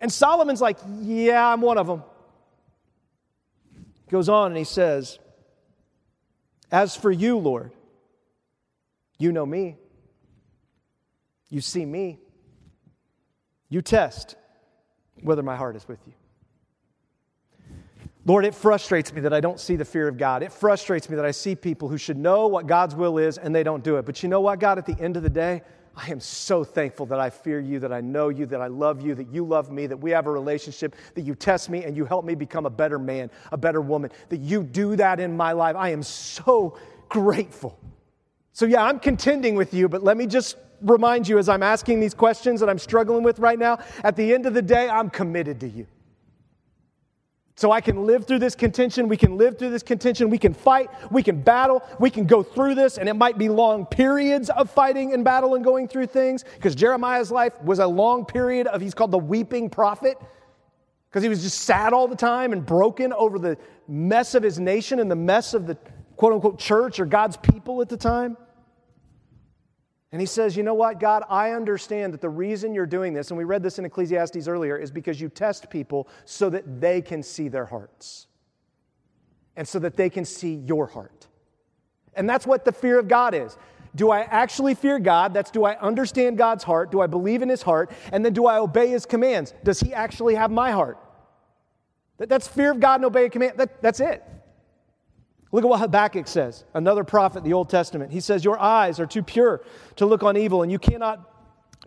[0.00, 2.02] And Solomon's like, Yeah, I'm one of them.
[4.06, 5.20] He goes on and he says,
[6.72, 7.70] As for you, Lord,
[9.20, 9.76] you know me.
[11.48, 12.18] You see me.
[13.68, 14.34] You test
[15.22, 16.14] whether my heart is with you.
[18.28, 20.42] Lord, it frustrates me that I don't see the fear of God.
[20.42, 23.54] It frustrates me that I see people who should know what God's will is and
[23.54, 24.04] they don't do it.
[24.04, 25.62] But you know what, God, at the end of the day,
[25.96, 29.00] I am so thankful that I fear you, that I know you, that I love
[29.00, 31.96] you, that you love me, that we have a relationship, that you test me and
[31.96, 35.34] you help me become a better man, a better woman, that you do that in
[35.34, 35.74] my life.
[35.74, 36.76] I am so
[37.08, 37.78] grateful.
[38.52, 42.00] So, yeah, I'm contending with you, but let me just remind you as I'm asking
[42.00, 45.08] these questions that I'm struggling with right now, at the end of the day, I'm
[45.08, 45.86] committed to you.
[47.58, 49.08] So I can live through this contention.
[49.08, 50.30] We can live through this contention.
[50.30, 50.90] We can fight.
[51.10, 51.82] We can battle.
[51.98, 52.98] We can go through this.
[52.98, 56.76] And it might be long periods of fighting and battle and going through things because
[56.76, 60.16] Jeremiah's life was a long period of, he's called the weeping prophet
[61.10, 64.60] because he was just sad all the time and broken over the mess of his
[64.60, 65.76] nation and the mess of the
[66.14, 68.36] quote unquote church or God's people at the time.
[70.10, 73.30] And he says, You know what, God, I understand that the reason you're doing this,
[73.30, 77.02] and we read this in Ecclesiastes earlier, is because you test people so that they
[77.02, 78.26] can see their hearts
[79.56, 81.26] and so that they can see your heart.
[82.14, 83.58] And that's what the fear of God is.
[83.94, 85.34] Do I actually fear God?
[85.34, 86.90] That's do I understand God's heart?
[86.90, 87.90] Do I believe in his heart?
[88.12, 89.54] And then do I obey his commands?
[89.64, 90.98] Does he actually have my heart?
[92.18, 93.58] That's fear of God and obey a command.
[93.58, 94.22] That, that's it.
[95.50, 98.12] Look at what Habakkuk says, another prophet in the Old Testament.
[98.12, 99.62] He says, Your eyes are too pure
[99.96, 101.20] to look on evil, and you cannot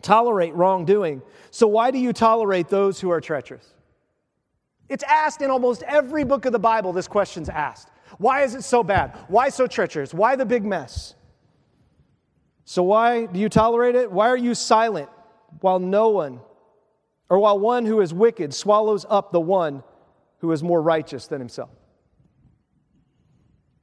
[0.02, 1.22] tolerate wrongdoing.
[1.52, 3.68] So why do you tolerate those who are treacherous?
[4.90, 7.90] It's asked in almost every book of the Bible, this question's asked.
[8.18, 9.18] Why is it so bad?
[9.28, 10.14] Why so treacherous?
[10.14, 11.16] Why the big mess?
[12.66, 14.12] So why do you tolerate it?
[14.12, 15.10] Why are you silent
[15.60, 16.40] while no one,
[17.30, 19.84] or while one who is wicked swallows up the one
[20.40, 21.70] who is more righteous than himself?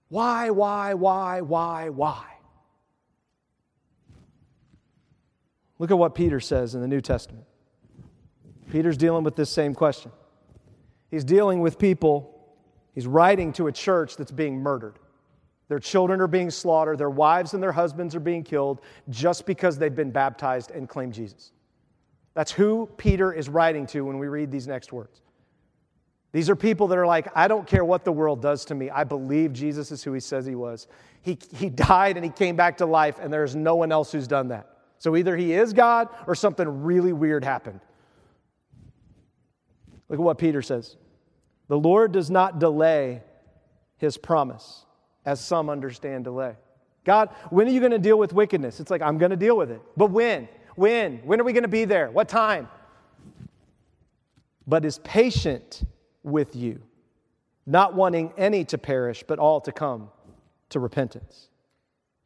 [0.08, 2.24] Why, why, why, why, why?
[5.78, 7.44] Look at what Peter says in the New Testament.
[8.70, 10.10] Peter's dealing with this same question.
[11.10, 12.56] He's dealing with people,
[12.94, 14.98] he's writing to a church that's being murdered.
[15.68, 19.78] Their children are being slaughtered, their wives and their husbands are being killed just because
[19.78, 21.52] they've been baptized and claimed Jesus.
[22.34, 25.20] That's who Peter is writing to when we read these next words.
[26.32, 28.90] These are people that are like, I don't care what the world does to me.
[28.90, 30.86] I believe Jesus is who he says he was.
[31.22, 34.28] He, he died and he came back to life, and there's no one else who's
[34.28, 34.68] done that.
[34.98, 37.80] So either he is God or something really weird happened.
[40.08, 40.96] Look at what Peter says
[41.68, 43.22] The Lord does not delay
[43.96, 44.84] his promise,
[45.24, 46.56] as some understand delay.
[47.04, 48.80] God, when are you going to deal with wickedness?
[48.80, 49.80] It's like, I'm going to deal with it.
[49.96, 50.46] But when?
[50.76, 51.18] When?
[51.18, 52.10] When are we going to be there?
[52.10, 52.68] What time?
[54.66, 55.82] But is patient
[56.22, 56.80] with you,
[57.66, 60.10] not wanting any to perish, but all to come
[60.70, 61.48] to repentance.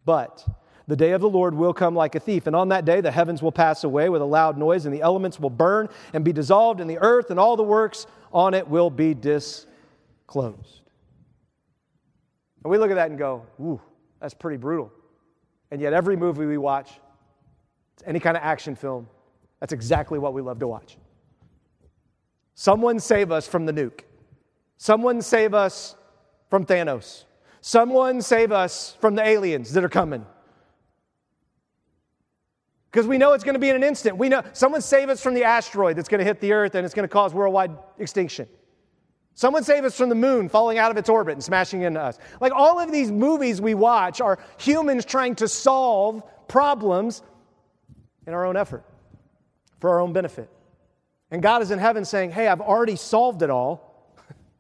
[0.05, 0.45] But
[0.89, 3.11] the day of the Lord will come like a thief, and on that day the
[3.11, 6.33] heavens will pass away with a loud noise, and the elements will burn and be
[6.33, 10.83] dissolved, and the earth and all the works on it will be disclosed.
[12.65, 13.81] And we look at that and go, ooh,
[14.21, 14.93] that's pretty brutal.
[15.71, 16.91] And yet, every movie we watch,
[18.05, 19.09] any kind of action film,
[19.61, 20.97] that's exactly what we love to watch.
[22.55, 24.01] Someone save us from the nuke.
[24.77, 25.97] Someone save us
[26.51, 27.25] from Thanos.
[27.61, 30.27] Someone save us from the aliens that are coming.
[32.91, 34.19] Because we know it's going to be in an instant.
[34.19, 36.85] We know someone save us from the asteroid that's going to hit the earth and
[36.85, 38.49] it's going to cause worldwide extinction.
[39.35, 42.19] Someone save us from the moon falling out of its orbit and smashing into us.
[42.41, 47.23] Like all of these movies we watch are humans trying to solve problems
[48.27, 48.85] in our own effort
[49.81, 50.51] for our own benefit.
[51.33, 54.15] And God is in heaven saying, Hey, I've already solved it all.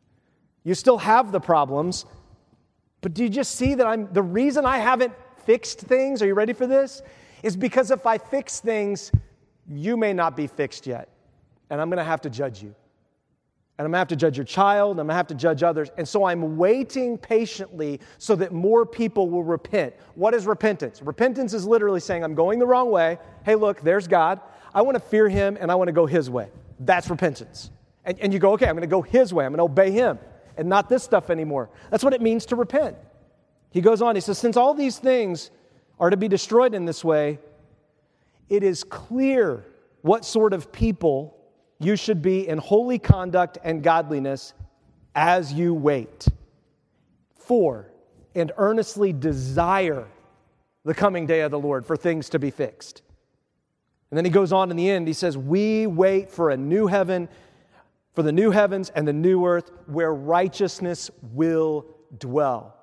[0.64, 2.06] you still have the problems.
[3.02, 5.12] But do you just see that I'm the reason I haven't
[5.44, 6.22] fixed things?
[6.22, 7.02] Are you ready for this?
[7.42, 9.12] Is because if I fix things,
[9.68, 11.10] you may not be fixed yet.
[11.68, 12.74] And I'm going to have to judge you.
[13.76, 15.90] And I'm to have to judge your child, and I'm to have to judge others.
[15.98, 19.94] And so I'm waiting patiently so that more people will repent.
[20.14, 21.02] What is repentance?
[21.02, 23.18] Repentance is literally saying, I'm going the wrong way.
[23.44, 24.40] Hey, look, there's God.
[24.74, 26.48] I want to fear him and I want to go his way.
[26.84, 27.70] That's repentance.
[28.04, 29.44] And, and you go, okay, I'm going to go his way.
[29.44, 30.18] I'm going to obey him
[30.56, 31.70] and not this stuff anymore.
[31.90, 32.96] That's what it means to repent.
[33.70, 35.50] He goes on, he says, since all these things
[35.98, 37.38] are to be destroyed in this way,
[38.48, 39.64] it is clear
[40.02, 41.38] what sort of people
[41.78, 44.52] you should be in holy conduct and godliness
[45.14, 46.26] as you wait
[47.34, 47.90] for
[48.34, 50.06] and earnestly desire
[50.84, 53.02] the coming day of the Lord for things to be fixed.
[54.12, 56.86] And then he goes on in the end, he says, We wait for a new
[56.86, 57.30] heaven,
[58.12, 61.86] for the new heavens and the new earth where righteousness will
[62.18, 62.76] dwell.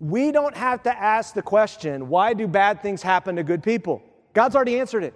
[0.00, 4.02] We don't have to ask the question, why do bad things happen to good people?
[4.32, 5.12] God's already answered it.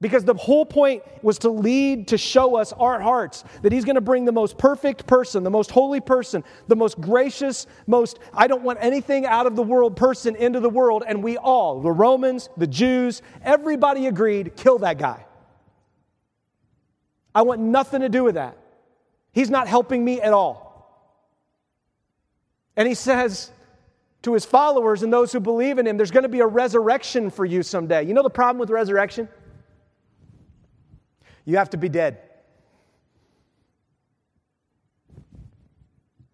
[0.00, 3.94] Because the whole point was to lead, to show us our hearts that He's going
[3.94, 8.46] to bring the most perfect person, the most holy person, the most gracious, most, I
[8.46, 11.02] don't want anything out of the world person into the world.
[11.06, 15.24] And we all, the Romans, the Jews, everybody agreed kill that guy.
[17.34, 18.58] I want nothing to do with that.
[19.32, 20.66] He's not helping me at all.
[22.76, 23.50] And He says,
[24.26, 27.30] to his followers and those who believe in him, there's going to be a resurrection
[27.30, 28.02] for you someday.
[28.02, 29.28] You know the problem with resurrection?
[31.46, 32.18] You have to be dead.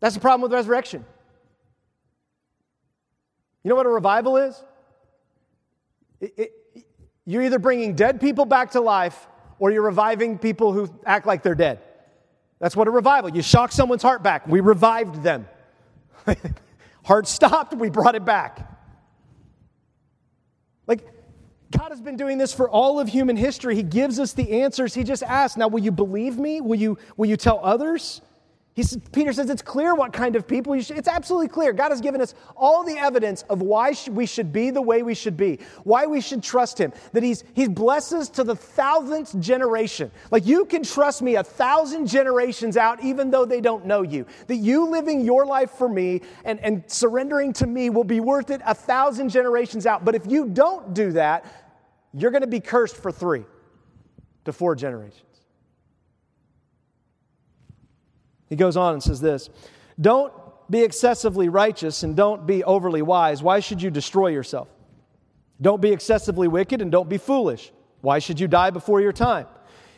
[0.01, 1.05] That's the problem with resurrection.
[3.63, 4.61] You know what a revival is?
[6.21, 6.53] It, it,
[7.25, 9.29] you're either bringing dead people back to life
[9.61, 11.79] or you're reviving people who act like they're dead.
[12.59, 13.31] That's what a revival.
[13.31, 14.49] You shock someone's heart back.
[14.49, 15.47] We revived them.
[17.05, 18.69] heart stopped, we brought it back.
[20.87, 21.07] Like
[21.73, 23.75] God has been doing this for all of human history.
[23.75, 24.95] He gives us the answers.
[24.95, 26.61] He just asks, now, will you believe me?
[26.61, 28.21] Will you, will you tell others?
[28.75, 30.97] He Peter says it's clear what kind of people you should.
[30.97, 31.75] It's absolutely clear.
[31.75, 35.15] God has given us all the evidence of why we should be the way we
[35.15, 36.91] should be, why we should trust Him.
[37.13, 40.11] That He's He blesses to the thousandth generation.
[40.31, 44.25] Like you can trust me a thousand generations out, even though they don't know you.
[44.47, 48.49] That you living your life for me and, and surrendering to me will be worth
[48.49, 50.03] it a thousand generations out.
[50.03, 51.45] But if you don't do that,
[52.15, 53.45] you're going to be cursed for three
[54.45, 55.23] to four generations.
[58.49, 59.49] He goes on and says this
[60.01, 60.33] Don't
[60.71, 63.43] be excessively righteous and don't be overly wise.
[63.43, 64.69] Why should you destroy yourself?
[65.61, 67.73] Don't be excessively wicked and don't be foolish.
[68.01, 69.47] Why should you die before your time?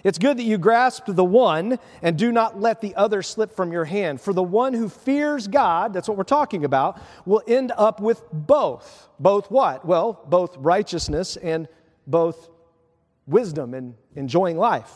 [0.04, 3.72] It's good that you grasp the one and do not let the other slip from
[3.72, 4.20] your hand.
[4.20, 8.22] For the one who fears God, that's what we're talking about, will end up with
[8.30, 9.08] both.
[9.18, 9.86] Both what?
[9.86, 11.68] Well, both righteousness and
[12.06, 12.50] both
[13.26, 14.92] wisdom and enjoying life.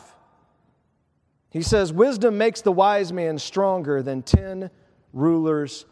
[1.49, 4.69] He says, Wisdom makes the wise man stronger than 10
[5.13, 5.85] rulers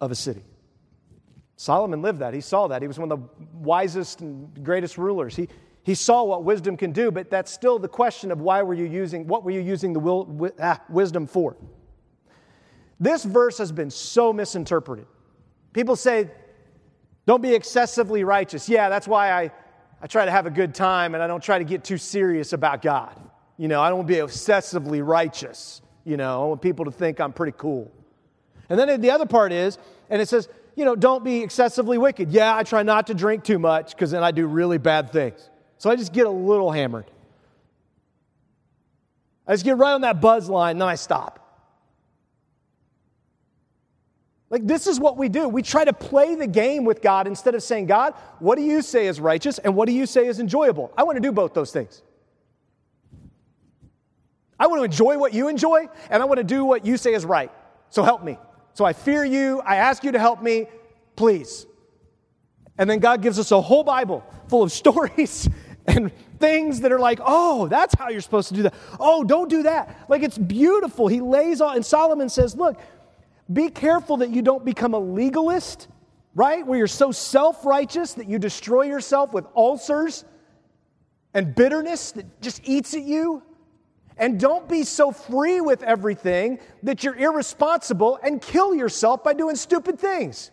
[0.00, 0.42] of a city.
[1.56, 2.34] Solomon lived that.
[2.34, 2.82] He saw that.
[2.82, 5.36] He was one of the wisest and greatest rulers.
[5.36, 5.48] He,
[5.84, 8.86] he saw what wisdom can do, but that's still the question of why were you
[8.86, 11.56] using, what were you using the will, ah, wisdom for?
[12.98, 15.06] This verse has been so misinterpreted.
[15.72, 16.30] People say,
[17.26, 18.68] don't be excessively righteous.
[18.68, 19.50] Yeah, that's why I,
[20.02, 22.52] I try to have a good time and I don't try to get too serious
[22.52, 23.16] about God.
[23.56, 25.80] You know, I don't want to be obsessively righteous.
[26.04, 27.90] You know, I want people to think I'm pretty cool.
[28.68, 29.78] And then the other part is,
[30.10, 32.32] and it says, you know, don't be excessively wicked.
[32.32, 35.48] Yeah, I try not to drink too much because then I do really bad things.
[35.78, 37.10] So I just get a little hammered.
[39.46, 41.41] I just get right on that buzz line, and then I stop.
[44.52, 45.48] Like, this is what we do.
[45.48, 48.82] We try to play the game with God instead of saying, God, what do you
[48.82, 50.92] say is righteous and what do you say is enjoyable?
[50.94, 52.02] I want to do both those things.
[54.60, 57.14] I want to enjoy what you enjoy, and I want to do what you say
[57.14, 57.50] is right.
[57.88, 58.38] So help me.
[58.74, 59.62] So I fear you.
[59.64, 60.66] I ask you to help me,
[61.16, 61.66] please.
[62.76, 65.48] And then God gives us a whole Bible full of stories
[65.86, 68.74] and things that are like, oh, that's how you're supposed to do that.
[69.00, 70.04] Oh, don't do that.
[70.08, 71.08] Like it's beautiful.
[71.08, 72.78] He lays on, and Solomon says, look,
[73.52, 75.88] be careful that you don't become a legalist,
[76.34, 76.66] right?
[76.66, 80.24] Where you're so self righteous that you destroy yourself with ulcers
[81.34, 83.42] and bitterness that just eats at you.
[84.16, 89.56] And don't be so free with everything that you're irresponsible and kill yourself by doing
[89.56, 90.50] stupid things.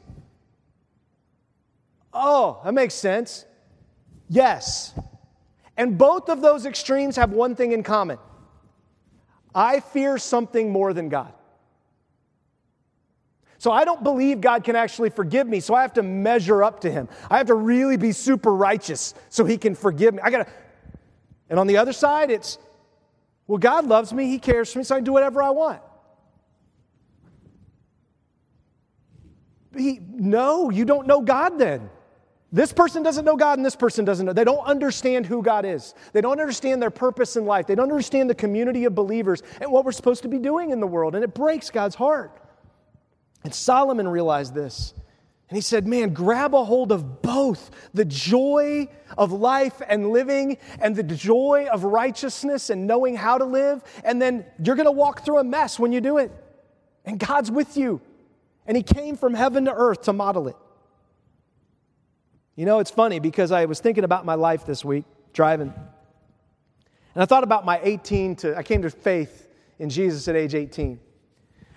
[2.13, 3.45] Oh, that makes sense.
[4.29, 4.93] Yes.
[5.75, 8.17] And both of those extremes have one thing in common
[9.53, 11.33] I fear something more than God.
[13.59, 16.79] So I don't believe God can actually forgive me, so I have to measure up
[16.81, 17.09] to Him.
[17.29, 20.21] I have to really be super righteous so He can forgive me.
[20.23, 20.47] I gotta,
[21.49, 22.57] and on the other side, it's
[23.47, 25.81] well, God loves me, He cares for me, so I can do whatever I want.
[29.75, 31.89] He, no, you don't know God then.
[32.51, 34.33] This person doesn't know God and this person doesn't know.
[34.33, 35.93] They don't understand who God is.
[36.13, 37.67] They don't understand their purpose in life.
[37.67, 40.79] They don't understand the community of believers and what we're supposed to be doing in
[40.79, 41.13] the world.
[41.13, 42.41] And it breaks God's heart.
[43.43, 44.93] And Solomon realized this.
[45.49, 50.57] And he said, Man, grab a hold of both the joy of life and living
[50.79, 53.83] and the joy of righteousness and knowing how to live.
[54.03, 56.31] And then you're going to walk through a mess when you do it.
[57.05, 58.01] And God's with you.
[58.67, 60.55] And he came from heaven to earth to model it.
[62.55, 65.73] You know, it's funny because I was thinking about my life this week, driving.
[67.15, 69.47] And I thought about my 18 to, I came to faith
[69.79, 70.99] in Jesus at age 18.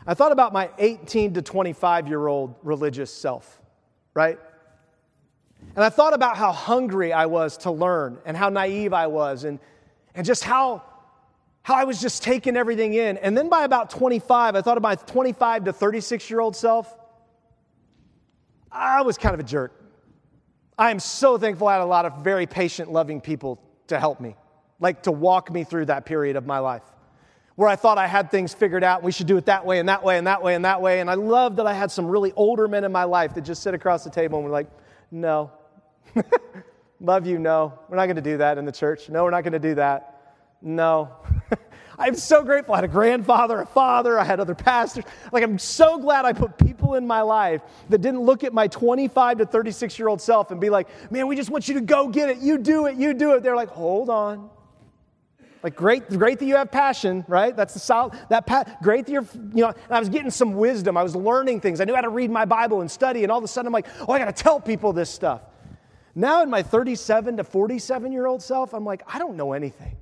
[0.06, 3.62] I thought about my 18 to 25 year old religious self
[4.14, 4.38] right?
[5.74, 9.44] And I thought about how hungry I was to learn and how naive I was
[9.44, 9.58] and,
[10.14, 10.82] and just how,
[11.62, 13.16] how I was just taking everything in.
[13.18, 16.94] And then by about 25, I thought of my 25 to 36 year old self.
[18.70, 19.78] I was kind of a jerk.
[20.78, 24.20] I am so thankful I had a lot of very patient, loving people to help
[24.20, 24.36] me,
[24.80, 26.82] like to walk me through that period of my life
[27.56, 29.02] where I thought I had things figured out.
[29.02, 31.00] We should do it that way and that way and that way and that way.
[31.00, 33.62] And I love that I had some really older men in my life that just
[33.62, 34.68] sit across the table and were like,
[35.10, 35.50] no.
[37.00, 37.78] love you, no.
[37.88, 39.10] We're not going to do that in the church.
[39.10, 40.36] No, we're not going to do that.
[40.62, 41.10] No.
[41.98, 42.74] I'm so grateful.
[42.74, 45.04] I had a grandfather, a father, I had other pastors.
[45.30, 48.66] Like, I'm so glad I put people in my life that didn't look at my
[48.66, 51.80] 25 to 36 year old self and be like, man, we just want you to
[51.80, 52.38] go get it.
[52.38, 52.96] You do it.
[52.96, 53.42] You do it.
[53.42, 54.50] They're like, hold on.
[55.62, 57.56] Like great, great that you have passion, right?
[57.56, 58.18] That's the solid.
[58.30, 59.68] That pa- great that you're, you know.
[59.68, 60.96] and I was getting some wisdom.
[60.96, 61.80] I was learning things.
[61.80, 63.22] I knew how to read my Bible and study.
[63.22, 65.42] And all of a sudden, I'm like, oh, I got to tell people this stuff.
[66.14, 69.96] Now, in my 37 to 47 year old self, I'm like, I don't know anything,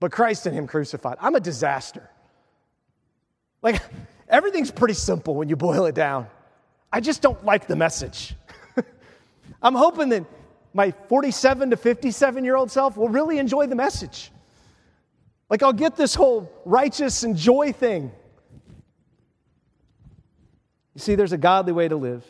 [0.00, 1.18] but Christ and Him crucified.
[1.20, 2.08] I'm a disaster.
[3.60, 3.80] Like,
[4.28, 6.26] everything's pretty simple when you boil it down.
[6.92, 8.34] I just don't like the message.
[9.62, 10.24] I'm hoping that
[10.74, 14.30] my 47 to 57 year old self will really enjoy the message.
[15.50, 18.10] Like, I'll get this whole righteous and joy thing.
[20.94, 22.24] You see, there's a godly way to live,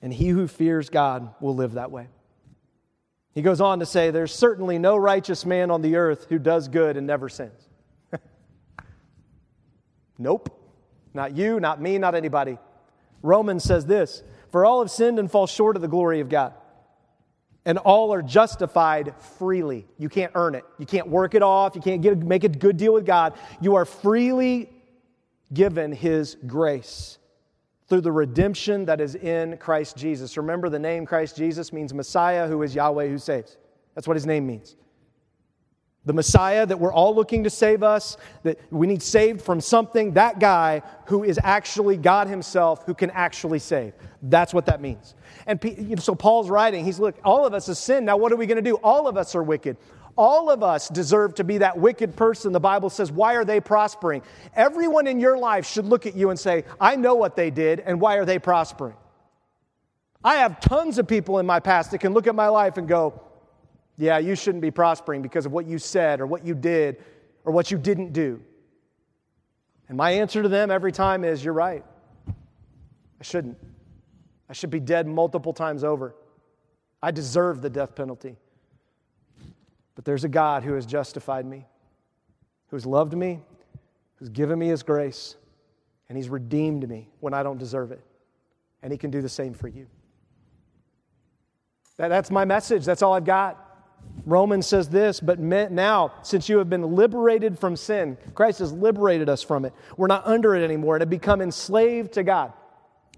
[0.00, 2.08] and he who fears God will live that way.
[3.34, 6.68] He goes on to say, There's certainly no righteous man on the earth who does
[6.68, 7.68] good and never sins.
[10.18, 10.52] nope.
[11.12, 12.58] Not you, not me, not anybody.
[13.22, 16.54] Romans says this For all have sinned and fall short of the glory of God
[17.66, 19.86] and all are justified freely.
[19.98, 20.64] You can't earn it.
[20.78, 21.74] You can't work it off.
[21.74, 23.34] You can't get, make a good deal with God.
[23.60, 24.70] You are freely
[25.52, 27.18] given His grace
[27.88, 30.36] through the redemption that is in Christ Jesus.
[30.36, 33.58] Remember, the name Christ Jesus means Messiah, who is Yahweh who saves.
[33.94, 34.76] That's what His name means.
[36.06, 40.12] The Messiah that we're all looking to save us, that we need saved from something,
[40.12, 43.92] that guy who is actually God Himself who can actually save.
[44.22, 45.14] That's what that means.
[45.46, 48.06] And so Paul's writing, he's look, all of us have sinned.
[48.06, 48.76] Now, what are we going to do?
[48.76, 49.76] All of us are wicked.
[50.16, 52.52] All of us deserve to be that wicked person.
[52.52, 54.22] The Bible says, why are they prospering?
[54.54, 57.80] Everyone in your life should look at you and say, I know what they did,
[57.80, 58.94] and why are they prospering?
[60.24, 62.88] I have tons of people in my past that can look at my life and
[62.88, 63.20] go,
[63.96, 67.02] yeah, you shouldn't be prospering because of what you said or what you did
[67.44, 68.42] or what you didn't do.
[69.88, 71.84] And my answer to them every time is, You're right.
[72.28, 73.56] I shouldn't.
[74.48, 76.14] I should be dead multiple times over.
[77.02, 78.36] I deserve the death penalty.
[79.94, 81.66] But there's a God who has justified me,
[82.68, 83.40] who's loved me,
[84.16, 85.36] who's given me his grace,
[86.08, 88.00] and he's redeemed me when I don't deserve it.
[88.82, 89.86] And he can do the same for you.
[91.96, 92.84] That, that's my message.
[92.84, 93.65] That's all I've got.
[94.24, 99.28] Romans says this, but now, since you have been liberated from sin, Christ has liberated
[99.28, 99.72] us from it.
[99.96, 102.52] We're not under it anymore and have become enslaved to God.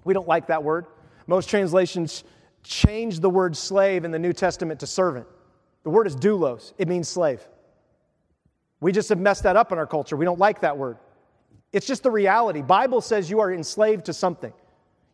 [0.05, 0.87] We don't like that word.
[1.27, 2.25] Most translations
[2.63, 5.27] change the word slave in the New Testament to servant.
[5.85, 7.47] The word is doulos, it means slave.
[8.81, 10.17] We just have messed that up in our culture.
[10.17, 10.99] We don't like that word.
[11.73, 12.63] It's just the reality.
[12.63, 14.53] Bible says you are enslaved to something.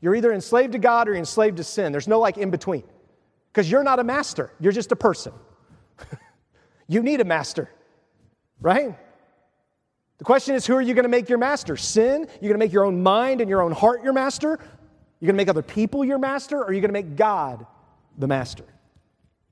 [0.01, 1.93] You're either enslaved to God or enslaved to sin.
[1.93, 2.85] There's no like in between.
[3.53, 5.33] Because you're not a master, you're just a person.
[6.89, 7.71] You need a master,
[8.61, 8.97] right?
[10.19, 11.77] The question is, who are you going to make your master?
[11.77, 12.29] Sin?
[12.41, 14.59] You're going to make your own mind and your own heart your master?
[15.21, 17.67] You're going to make other people your master, or are you going to make God
[18.19, 18.65] the master?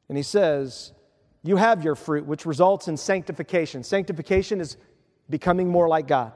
[0.08, 0.92] And he says,
[1.42, 3.82] You have your fruit, which results in sanctification.
[3.82, 4.76] Sanctification is
[5.30, 6.32] becoming more like God.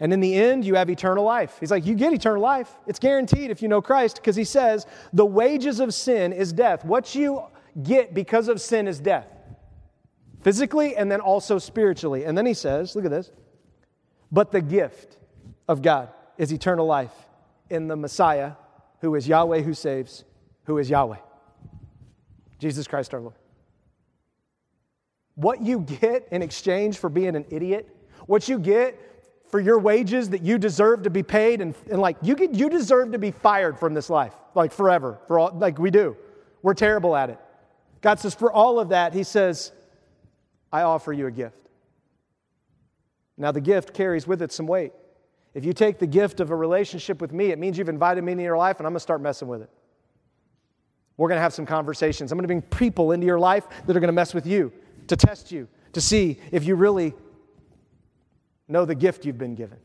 [0.00, 1.56] And in the end, you have eternal life.
[1.60, 2.76] He's like, You get eternal life.
[2.86, 6.84] It's guaranteed if you know Christ, because he says, The wages of sin is death.
[6.84, 7.44] What you
[7.82, 9.28] get because of sin is death,
[10.42, 12.24] physically and then also spiritually.
[12.24, 13.30] And then he says, Look at this,
[14.30, 15.18] but the gift
[15.68, 17.14] of God is eternal life
[17.70, 18.52] in the Messiah,
[19.00, 20.24] who is Yahweh who saves,
[20.64, 21.18] who is Yahweh.
[22.58, 23.34] Jesus Christ our Lord.
[25.34, 27.88] What you get in exchange for being an idiot,
[28.26, 28.98] what you get
[29.50, 32.70] for your wages that you deserve to be paid, and, and like you, get, you
[32.70, 36.16] deserve to be fired from this life, like forever, for all, like we do.
[36.62, 37.38] We're terrible at it.
[38.00, 39.72] God says, for all of that, He says,
[40.72, 41.68] I offer you a gift.
[43.36, 44.92] Now, the gift carries with it some weight.
[45.54, 48.32] If you take the gift of a relationship with me, it means you've invited me
[48.32, 49.70] into your life, and I'm going to start messing with it.
[51.16, 52.32] We're going to have some conversations.
[52.32, 54.72] I'm going to bring people into your life that are going to mess with you,
[55.08, 57.14] to test you, to see if you really
[58.66, 59.78] know the gift you've been given.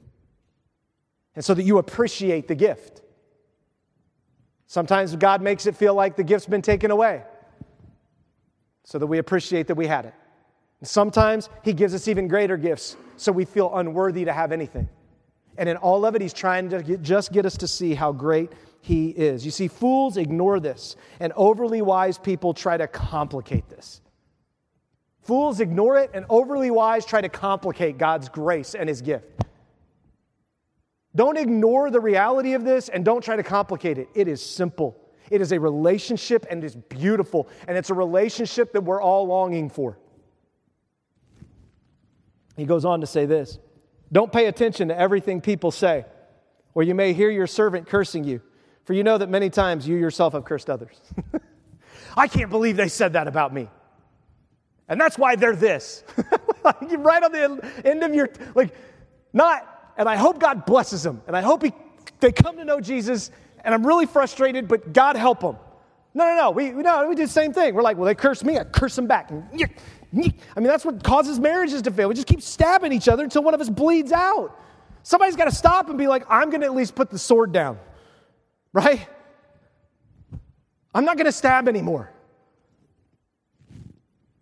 [1.36, 3.02] And so that you appreciate the gift.
[4.68, 7.24] Sometimes God makes it feel like the gift's been taken away
[8.84, 10.14] so that we appreciate that we had it.
[10.80, 14.90] And sometimes He gives us even greater gifts so we feel unworthy to have anything.
[15.58, 18.12] And in all of it, he's trying to get, just get us to see how
[18.12, 18.52] great
[18.82, 19.44] he is.
[19.44, 24.02] You see, fools ignore this, and overly wise people try to complicate this.
[25.24, 29.26] Fools ignore it, and overly wise try to complicate God's grace and his gift.
[31.16, 34.08] Don't ignore the reality of this and don't try to complicate it.
[34.14, 34.96] It is simple.
[35.32, 39.26] It is a relationship and it is beautiful, and it's a relationship that we're all
[39.26, 39.98] longing for.
[42.58, 43.60] He goes on to say this
[44.12, 46.06] don't pay attention to everything people say,
[46.74, 48.42] or you may hear your servant cursing you,
[48.86, 51.00] for you know that many times you yourself have cursed others.
[52.18, 53.70] I can't believe they said that about me.
[54.90, 56.04] And that's why they're this.
[56.98, 58.74] right on the end of your, like,
[59.34, 61.74] not, and I hope God blesses them, and I hope he,
[62.20, 63.30] they come to know Jesus,
[63.64, 65.58] and I'm really frustrated, but God help them.
[66.14, 66.52] No, no, no.
[66.52, 67.76] We, no, we do the same thing.
[67.76, 69.30] We're like, well, they curse me, I curse them back.
[70.14, 70.18] I
[70.60, 72.08] mean, that's what causes marriages to fail.
[72.08, 74.58] We just keep stabbing each other until one of us bleeds out.
[75.04, 77.52] Somebody's got to stop and be like, I'm going to at least put the sword
[77.52, 77.80] down,
[78.74, 79.08] right?
[80.94, 82.12] I'm not going to stab anymore.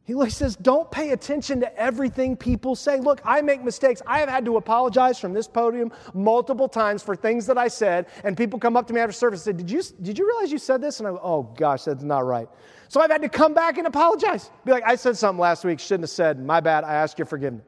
[0.05, 2.99] He says, Don't pay attention to everything people say.
[2.99, 4.03] Look, I make mistakes.
[4.05, 8.05] I have had to apologize from this podium multiple times for things that I said,
[8.23, 10.51] and people come up to me after service and say, Did you, did you realize
[10.51, 10.99] you said this?
[10.99, 12.47] And I go, Oh gosh, that's not right.
[12.87, 14.49] So I've had to come back and apologize.
[14.63, 17.25] Be like, I said something last week, shouldn't have said, my bad, I ask your
[17.25, 17.65] forgiveness.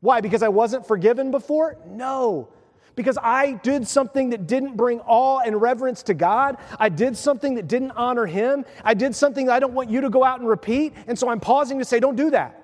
[0.00, 0.20] Why?
[0.20, 1.76] Because I wasn't forgiven before?
[1.86, 2.48] No
[3.00, 6.58] because I did something that didn't bring awe and reverence to God.
[6.78, 8.66] I did something that didn't honor Him.
[8.84, 10.92] I did something that I don't want you to go out and repeat.
[11.06, 12.56] And so I'm pausing to say, don't do that.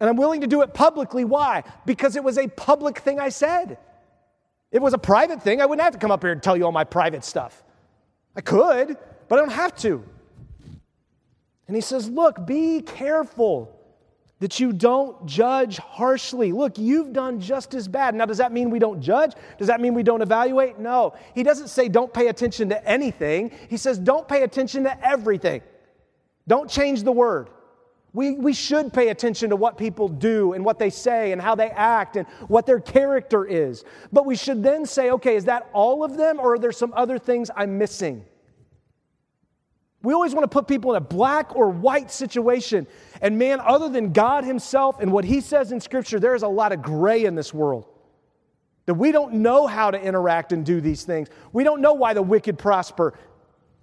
[0.00, 1.24] And I'm willing to do it publicly.
[1.24, 1.62] Why?
[1.84, 3.76] Because it was a public thing I said.
[4.72, 6.64] It was a private thing, I wouldn't have to come up here and tell you
[6.64, 7.62] all my private stuff.
[8.36, 8.96] I could,
[9.28, 10.04] but I don't have to.
[11.66, 13.76] And he says, Look, be careful
[14.40, 16.50] that you don't judge harshly.
[16.50, 18.14] Look, you've done just as bad.
[18.14, 19.34] Now, does that mean we don't judge?
[19.58, 20.78] Does that mean we don't evaluate?
[20.78, 21.14] No.
[21.34, 25.62] He doesn't say don't pay attention to anything, he says don't pay attention to everything.
[26.48, 27.50] Don't change the word.
[28.12, 31.54] We, we should pay attention to what people do and what they say and how
[31.54, 33.84] they act and what their character is.
[34.12, 36.92] But we should then say, okay, is that all of them or are there some
[36.96, 38.24] other things I'm missing?
[40.02, 42.86] We always want to put people in a black or white situation.
[43.20, 46.48] And man, other than God Himself and what He says in Scripture, there is a
[46.48, 47.86] lot of gray in this world.
[48.86, 51.28] That we don't know how to interact and do these things.
[51.52, 53.12] We don't know why the wicked prosper,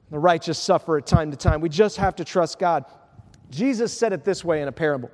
[0.09, 1.61] the righteous suffer at time to time.
[1.61, 2.85] We just have to trust God.
[3.49, 5.11] Jesus said it this way in a parable.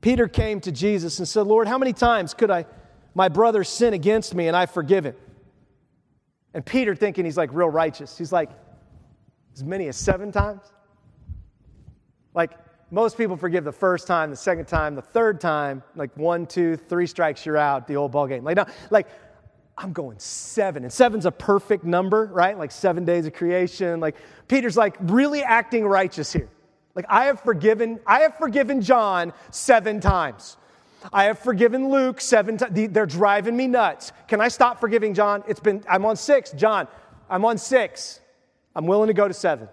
[0.00, 2.66] Peter came to Jesus and said, Lord, how many times could I,
[3.14, 5.16] my brother sin against me and I forgive him?
[6.54, 8.50] And Peter, thinking he's like real righteous, he's like,
[9.54, 10.62] as many as seven times?
[12.34, 12.52] Like,
[12.90, 16.76] most people forgive the first time, the second time, the third time, like one, two,
[16.76, 18.44] three strikes, you're out, the old ball game.
[18.44, 19.08] Like, no, like
[19.76, 20.84] I'm going seven.
[20.84, 22.56] And seven's a perfect number, right?
[22.56, 24.00] Like seven days of creation.
[24.00, 24.16] Like
[24.48, 26.48] Peter's like really acting righteous here.
[26.96, 30.56] Like I have forgiven, I have forgiven John seven times.
[31.12, 32.72] I have forgiven Luke seven times.
[32.90, 34.12] They're driving me nuts.
[34.26, 35.44] Can I stop forgiving John?
[35.46, 36.50] It's been, I'm on six.
[36.52, 36.88] John,
[37.28, 38.18] I'm on six.
[38.74, 39.68] I'm willing to go to seven.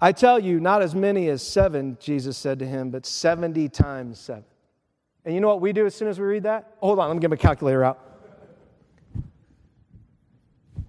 [0.00, 4.20] I tell you, not as many as seven, Jesus said to him, but 70 times
[4.20, 4.44] seven.
[5.24, 6.74] And you know what we do as soon as we read that?
[6.80, 8.13] Hold on, let me get my calculator out.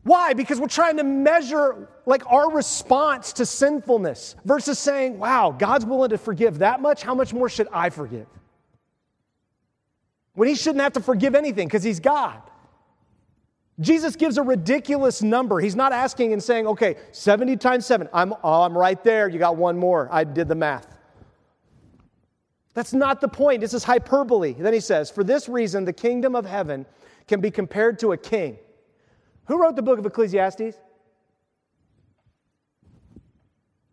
[0.05, 0.33] Why?
[0.33, 6.11] Because we're trying to measure like our response to sinfulness versus saying, wow, God's willing
[6.11, 7.01] to forgive that much.
[7.01, 8.27] How much more should I forgive?
[10.35, 12.39] When he shouldn't have to forgive anything because he's God.
[13.79, 15.59] Jesus gives a ridiculous number.
[15.59, 18.07] He's not asking and saying, okay, 70 times 7.
[18.13, 19.27] I'm, oh, I'm right there.
[19.27, 20.07] You got one more.
[20.11, 20.99] I did the math.
[22.75, 23.59] That's not the point.
[23.59, 24.53] This is hyperbole.
[24.53, 26.85] Then he says, For this reason, the kingdom of heaven
[27.27, 28.59] can be compared to a king.
[29.47, 30.77] Who wrote the book of Ecclesiastes?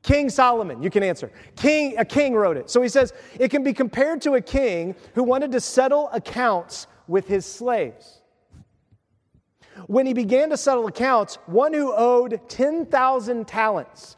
[0.02, 1.30] King Solomon, you can answer.
[1.54, 2.68] King, a king wrote it.
[2.68, 6.86] So he says, it can be compared to a king who wanted to settle accounts
[7.06, 8.22] with his slaves
[9.86, 14.16] when he began to settle accounts, one who owed 10,000 talents.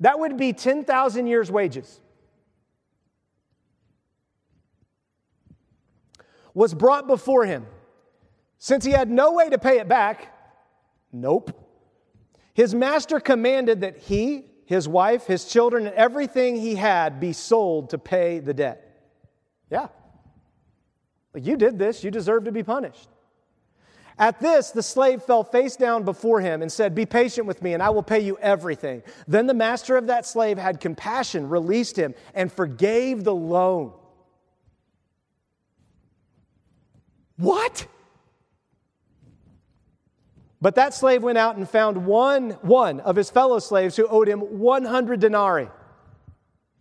[0.00, 2.00] That would be 10,000 years' wages.
[6.54, 7.66] Was brought before him.
[8.58, 10.32] Since he had no way to pay it back,
[11.20, 11.52] nope.
[12.54, 17.90] His master commanded that he, his wife, his children, and everything he had be sold
[17.90, 18.82] to pay the debt.
[19.70, 19.88] Yeah.
[21.34, 23.08] Like you did this, you deserve to be punished.
[24.18, 27.74] At this, the slave fell face down before him and said, Be patient with me,
[27.74, 29.02] and I will pay you everything.
[29.28, 33.92] Then the master of that slave had compassion, released him, and forgave the loan.
[37.36, 37.86] What?
[40.66, 44.28] But that slave went out and found one, one of his fellow slaves who owed
[44.28, 45.68] him 100 denarii.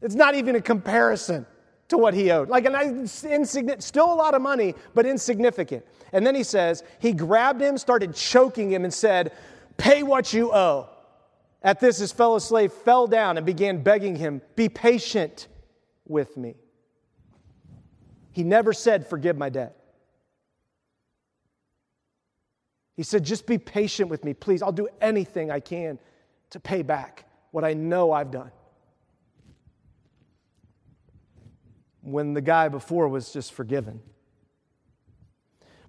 [0.01, 1.45] It's not even a comparison
[1.89, 2.49] to what he owed.
[2.49, 5.85] Like an insignificant, still a lot of money, but insignificant.
[6.13, 9.33] And then he says, he grabbed him, started choking him, and said,
[9.77, 10.89] Pay what you owe.
[11.61, 15.47] At this, his fellow slave fell down and began begging him, Be patient
[16.07, 16.55] with me.
[18.31, 19.77] He never said, Forgive my debt.
[22.95, 24.61] He said, Just be patient with me, please.
[24.61, 25.99] I'll do anything I can
[26.51, 28.51] to pay back what I know I've done.
[32.05, 33.99] when the guy before was just forgiven.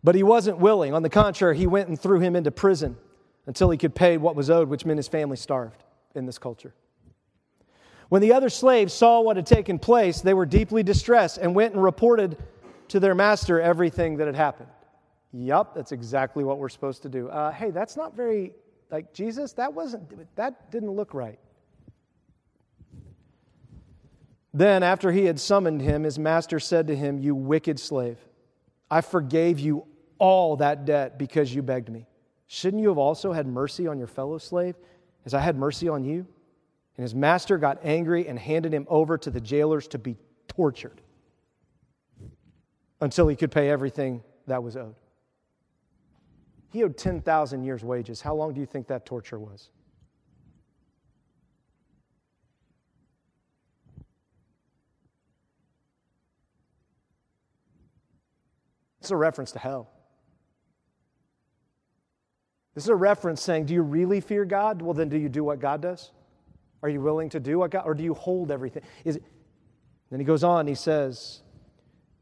[0.03, 0.95] But he wasn't willing.
[0.95, 2.97] On the contrary, he went and threw him into prison
[3.47, 5.85] until he could pay what was owed, which meant his family starved
[6.15, 6.75] in this culture.
[8.09, 11.75] When the other slaves saw what had taken place, they were deeply distressed and went
[11.75, 12.39] and reported
[12.89, 14.71] to their master everything that had happened.
[15.39, 17.29] Yup, that's exactly what we're supposed to do.
[17.29, 18.55] Uh, hey, that's not very,
[18.91, 21.39] like, Jesus, that wasn't, that didn't look right.
[24.55, 28.17] Then, after he had summoned him, his master said to him, You wicked slave,
[28.91, 29.85] I forgave you
[30.19, 32.07] all that debt because you begged me.
[32.47, 34.75] Shouldn't you have also had mercy on your fellow slave
[35.27, 36.27] as I had mercy on you?
[36.97, 40.17] And his master got angry and handed him over to the jailers to be
[40.49, 41.03] tortured
[43.03, 44.95] until he could pay everything that was owed.
[46.77, 48.21] He owed 10,000 years' wages.
[48.21, 49.71] How long do you think that torture was?
[59.01, 59.91] It's a reference to hell.
[62.75, 64.83] This is a reference saying, Do you really fear God?
[64.83, 66.11] Well, then do you do what God does?
[66.83, 68.83] Are you willing to do what God, or do you hold everything?
[69.03, 69.23] Is it,
[70.11, 71.41] then he goes on, he says,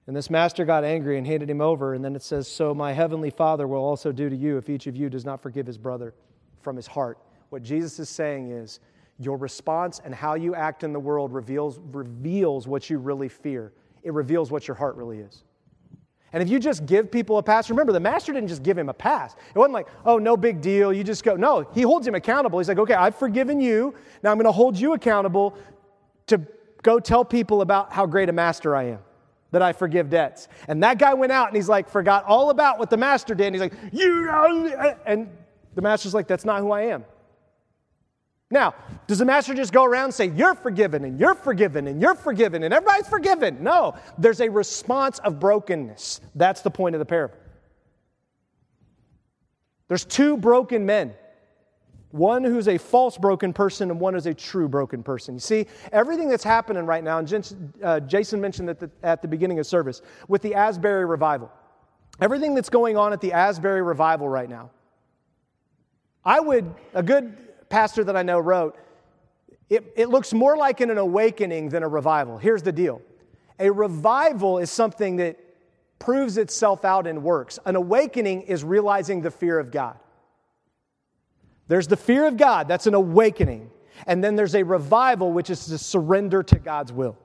[0.07, 1.95] and this master got angry and handed him over.
[1.95, 4.87] And then it says, So my heavenly Father will also do to you if each
[4.87, 6.15] of you does not forgive his brother
[6.61, 7.19] from his heart.
[7.51, 8.81] What Jesus is saying is,
[9.19, 13.73] your response and how you act in the world reveals, reveals what you really fear.
[14.03, 15.45] It reveals what your heart really is.
[16.33, 18.89] And if you just give people a pass, remember, the master didn't just give him
[18.89, 19.37] a pass.
[19.55, 21.37] It wasn't like, oh, no big deal, you just go.
[21.37, 22.59] No, he holds him accountable.
[22.59, 23.95] He's like, okay, I've forgiven you.
[24.25, 25.57] Now I'm going to hold you accountable
[26.27, 26.41] to
[26.83, 28.99] go tell people about how great a master I am,
[29.55, 30.49] that I forgive debts.
[30.69, 33.47] And that guy went out and he's like, forgot all about what the master did.
[33.47, 35.29] And he's like, you know, and
[35.75, 37.05] the master's like, that's not who I am.
[38.51, 38.75] Now,
[39.07, 42.15] does the master just go around and say, You're forgiven, and you're forgiven, and you're
[42.15, 43.65] forgiven, and everybody's forgiven?
[43.65, 46.21] No, there's a response of brokenness.
[46.35, 47.37] That's the point of the parable.
[49.89, 51.15] There's two broken men
[52.15, 55.35] one who's a false broken person, and one is a true broken person.
[55.35, 59.59] You see, everything that's happening right now, and uh, Jason mentioned that at the beginning
[59.59, 61.51] of service, with the Asbury revival,
[62.21, 64.71] everything that's going on at the Asbury revival right now,
[66.25, 67.37] I would, a good
[67.69, 68.79] pastor that I know wrote,
[69.69, 72.39] it, it looks more like an awakening than a revival.
[72.39, 73.03] Here's the deal
[73.59, 75.37] a revival is something that
[75.99, 79.97] proves itself out in works, an awakening is realizing the fear of God.
[81.69, 83.71] There's the fear of God, that's an awakening.
[84.07, 87.17] And then there's a revival, which is to surrender to God's will.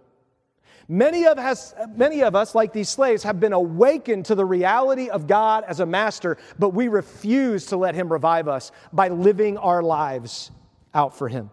[0.92, 5.10] Many of, us, many of us, like these slaves, have been awakened to the reality
[5.10, 9.58] of God as a master, but we refuse to let Him revive us by living
[9.60, 10.50] our lives
[10.96, 11.52] out for Him.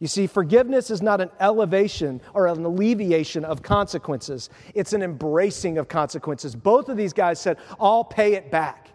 [0.00, 5.78] You see, forgiveness is not an elevation or an alleviation of consequences, it's an embracing
[5.78, 6.54] of consequences.
[6.54, 8.90] Both of these guys said, I'll pay it back.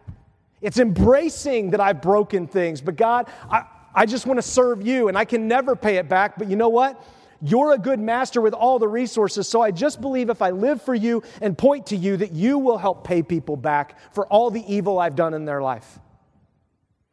[0.62, 5.07] It's embracing that I've broken things, but God, I, I just want to serve you
[5.07, 7.03] and I can never pay it back, but you know what?
[7.41, 10.82] You're a good master with all the resources, so I just believe if I live
[10.82, 14.51] for you and point to you that you will help pay people back for all
[14.51, 15.99] the evil I've done in their life.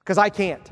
[0.00, 0.68] Because I can't.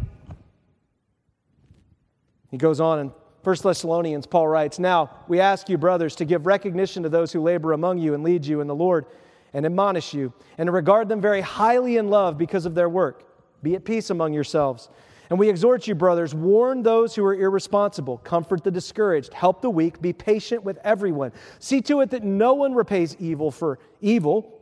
[2.50, 3.12] He goes on in
[3.44, 7.40] 1 Thessalonians, Paul writes, Now we ask you, brothers, to give recognition to those who
[7.40, 9.06] labor among you and lead you in the Lord
[9.55, 13.24] and admonish you, and to regard them very highly in love because of their work.
[13.62, 14.90] Be at peace among yourselves.
[15.30, 19.70] And we exhort you, brothers, warn those who are irresponsible, comfort the discouraged, help the
[19.70, 21.32] weak, be patient with everyone.
[21.61, 24.61] See to it that no one repays evil for evil,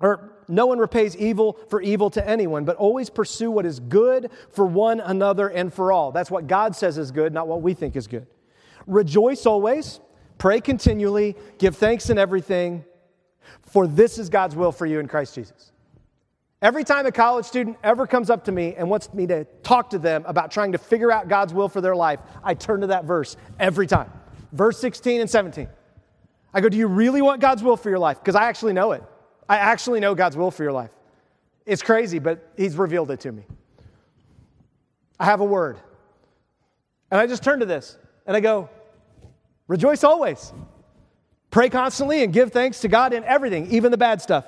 [0.00, 4.30] or no one repays evil for evil to anyone, but always pursue what is good
[4.50, 6.10] for one another and for all.
[6.10, 8.26] That's what God says is good, not what we think is good.
[8.86, 10.00] Rejoice always,
[10.38, 12.84] pray continually, give thanks in everything,
[13.62, 15.72] for this is God's will for you in Christ Jesus.
[16.62, 19.90] Every time a college student ever comes up to me and wants me to talk
[19.90, 22.88] to them about trying to figure out God's will for their life, I turn to
[22.88, 24.12] that verse every time.
[24.52, 25.68] Verse 16 and 17.
[26.52, 28.18] I go, Do you really want God's will for your life?
[28.18, 29.02] Because I actually know it.
[29.48, 30.90] I actually know God's will for your life.
[31.64, 33.44] It's crazy, but He's revealed it to me.
[35.18, 35.78] I have a word.
[37.10, 38.68] And I just turn to this and I go,
[39.66, 40.52] Rejoice always.
[41.50, 44.44] Pray constantly and give thanks to God in everything, even the bad stuff,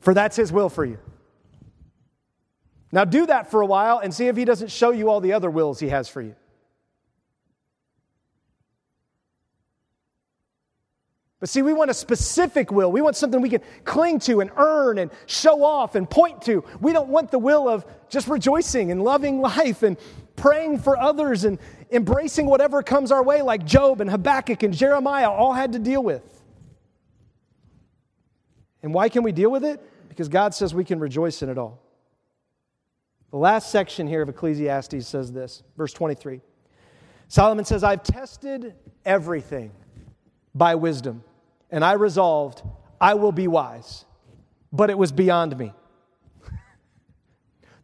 [0.00, 0.98] for that's His will for you.
[2.92, 5.32] Now do that for a while and see if he doesn't show you all the
[5.32, 6.36] other wills he has for you.
[11.40, 12.92] But see, we want a specific will.
[12.92, 16.62] We want something we can cling to and earn and show off and point to.
[16.80, 19.96] We don't want the will of just rejoicing and loving life and
[20.42, 21.56] praying for others and
[21.92, 26.02] embracing whatever comes our way, like Job and Habakkuk and Jeremiah all had to deal
[26.02, 26.42] with.
[28.82, 29.80] And why can we deal with it?
[30.08, 31.80] Because God says we can rejoice in it all.
[33.30, 36.40] The last section here of Ecclesiastes says this, verse 23.
[37.28, 38.74] Solomon says, I've tested
[39.04, 39.70] everything
[40.56, 41.22] by wisdom,
[41.70, 42.62] and I resolved
[43.00, 44.04] I will be wise,
[44.72, 45.72] but it was beyond me.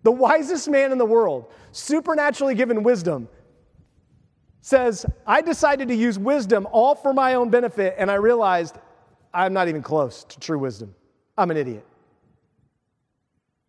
[0.03, 3.29] The wisest man in the world, supernaturally given wisdom,
[4.61, 8.77] says, I decided to use wisdom all for my own benefit, and I realized
[9.33, 10.95] I'm not even close to true wisdom.
[11.37, 11.87] I'm an idiot.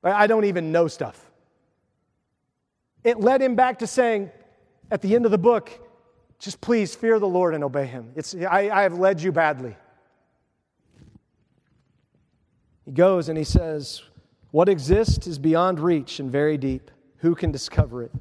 [0.04, 1.30] I don't even know stuff.
[3.04, 4.32] It led him back to saying,
[4.92, 5.72] at the end of the book,
[6.40, 8.12] just please fear the Lord and obey him.
[8.16, 9.76] It's, I, I have led you badly.
[12.86, 14.02] He goes and he says,
[14.52, 16.92] What exists is beyond reach and very deep.
[17.18, 18.12] Who can discover it?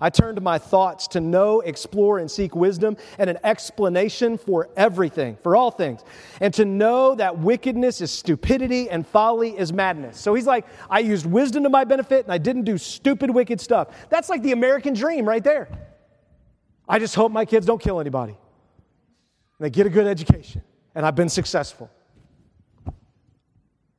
[0.00, 4.68] I turn to my thoughts to know, explore, and seek wisdom and an explanation for
[4.76, 6.02] everything, for all things,
[6.40, 10.18] and to know that wickedness is stupidity and folly is madness.
[10.18, 13.60] So he's like, I used wisdom to my benefit and I didn't do stupid, wicked
[13.60, 13.88] stuff.
[14.10, 15.68] That's like the American dream right there.
[16.88, 18.36] I just hope my kids don't kill anybody.
[19.60, 20.62] They get a good education,
[20.96, 21.88] and I've been successful.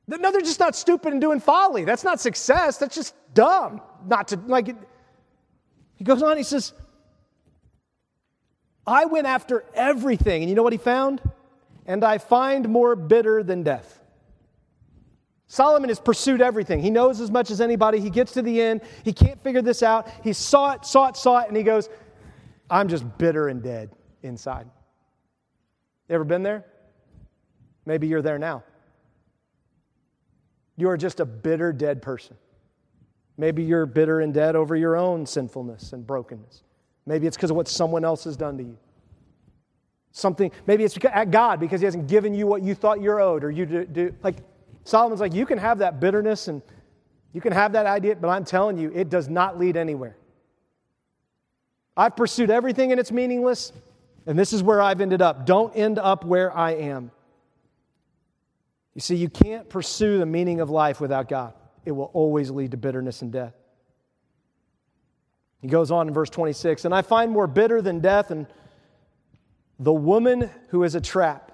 [0.08, 1.86] No, they're just not stupid and doing folly.
[1.86, 2.78] That's not success.
[2.78, 3.82] That's just dumb.
[4.06, 4.76] Not to, like,
[5.96, 6.74] he goes on, he says,
[8.86, 10.44] I went after everything.
[10.44, 11.22] And you know what he found?
[11.86, 14.02] And I find more bitter than death.
[15.48, 16.82] Solomon has pursued everything.
[16.82, 18.00] He knows as much as anybody.
[18.00, 18.82] He gets to the end.
[19.06, 20.10] He can't figure this out.
[20.24, 21.90] He saw it, saw it, saw it, and he goes,
[22.70, 23.92] I'm just bitter and dead
[24.24, 24.68] inside.
[26.10, 26.66] You ever been there?
[27.86, 28.64] Maybe you're there now.
[30.76, 32.36] You are just a bitter, dead person.
[33.38, 36.64] Maybe you're bitter and dead over your own sinfulness and brokenness.
[37.06, 38.78] Maybe it's because of what someone else has done to you.
[40.12, 43.44] Something, maybe it's at God because He hasn't given you what you thought you're owed,
[43.44, 44.16] or you do, do.
[44.22, 44.38] Like
[44.84, 46.62] Solomon's like, you can have that bitterness and
[47.34, 50.16] you can have that idea, but I'm telling you, it does not lead anywhere.
[51.98, 53.74] I've pursued everything and it's meaningless,
[54.28, 55.46] and this is where I've ended up.
[55.46, 57.12] Don't end up where I am.
[58.94, 61.54] You see, you can't pursue the meaning of life without God
[61.86, 63.54] it will always lead to bitterness and death.
[65.62, 68.48] He goes on in verse 26 And I find more bitter than death, and
[69.80, 71.52] the woman who is a trap,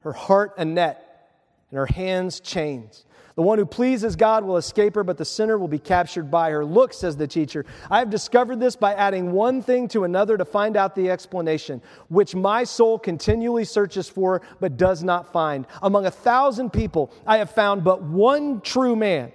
[0.00, 1.30] her heart a net,
[1.70, 3.04] and her hands chains.
[3.34, 6.50] The one who pleases God will escape her, but the sinner will be captured by
[6.50, 6.64] her.
[6.64, 10.44] Look, says the teacher, I have discovered this by adding one thing to another to
[10.44, 15.66] find out the explanation, which my soul continually searches for, but does not find.
[15.82, 19.32] Among a thousand people, I have found but one true man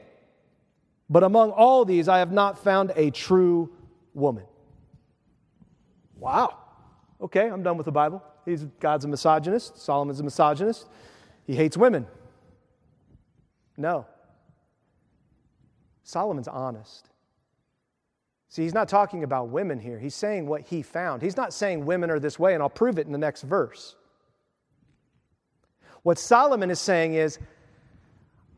[1.10, 3.70] but among all these, I have not found a true
[4.14, 4.44] woman.
[6.18, 6.58] Wow.
[7.22, 8.24] Okay, I'm done with the Bible.
[8.46, 9.78] He's, God's a misogynist.
[9.78, 10.88] Solomon's a misogynist.
[11.46, 12.08] He hates women.
[13.78, 14.06] No.
[16.04, 17.10] Solomon's honest.
[18.50, 20.00] See, he's not talking about women here.
[20.00, 21.22] He's saying what he found.
[21.22, 23.96] He's not saying women are this way, and I'll prove it in the next verse.
[26.04, 27.40] What Solomon is saying is,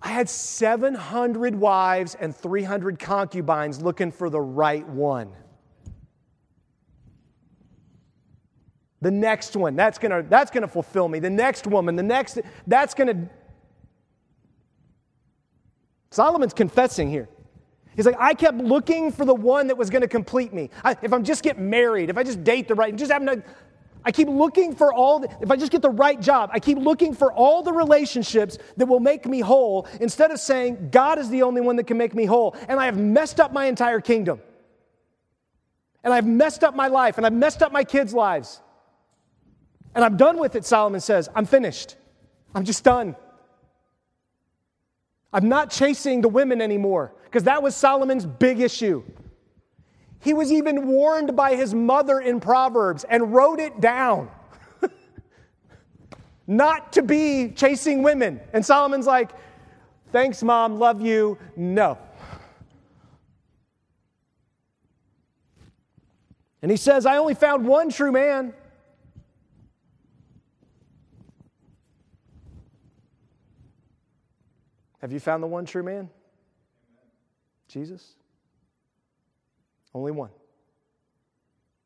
[0.02, 5.34] I had 700 wives and 300 concubines looking for the right one.
[9.02, 11.20] The next one, that's gonna, that's gonna fulfill me.
[11.20, 13.30] The next woman, the next, that's gonna.
[16.12, 17.30] Solomon's confessing here.
[17.96, 20.70] He's like, I kept looking for the one that was gonna complete me.
[20.84, 23.42] I, if I'm just get married, if I just date the right, just having no,
[24.06, 26.78] I keep looking for all, the, if I just get the right job, I keep
[26.78, 31.30] looking for all the relationships that will make me whole instead of saying, God is
[31.30, 32.56] the only one that can make me whole.
[32.68, 34.42] And I have messed up my entire kingdom.
[36.04, 38.62] And I've messed up my life, and I've messed up my kids' lives.
[39.94, 41.28] And I'm done with it, Solomon says.
[41.36, 41.98] I'm finished.
[42.56, 43.18] I'm just done.
[45.32, 49.04] I'm not chasing the women anymore because that was Solomon's big issue.
[50.22, 54.30] He was even warned by his mother in Proverbs and wrote it down.
[56.48, 58.42] Not to be chasing women.
[58.52, 59.32] And Solomon's like,
[60.12, 61.38] thanks, mom, love you.
[61.56, 61.98] No.
[66.62, 68.54] And he says, I only found one true man.
[75.00, 76.10] Have you found the one true man?
[77.68, 78.16] Jesus?
[79.94, 80.32] Only one.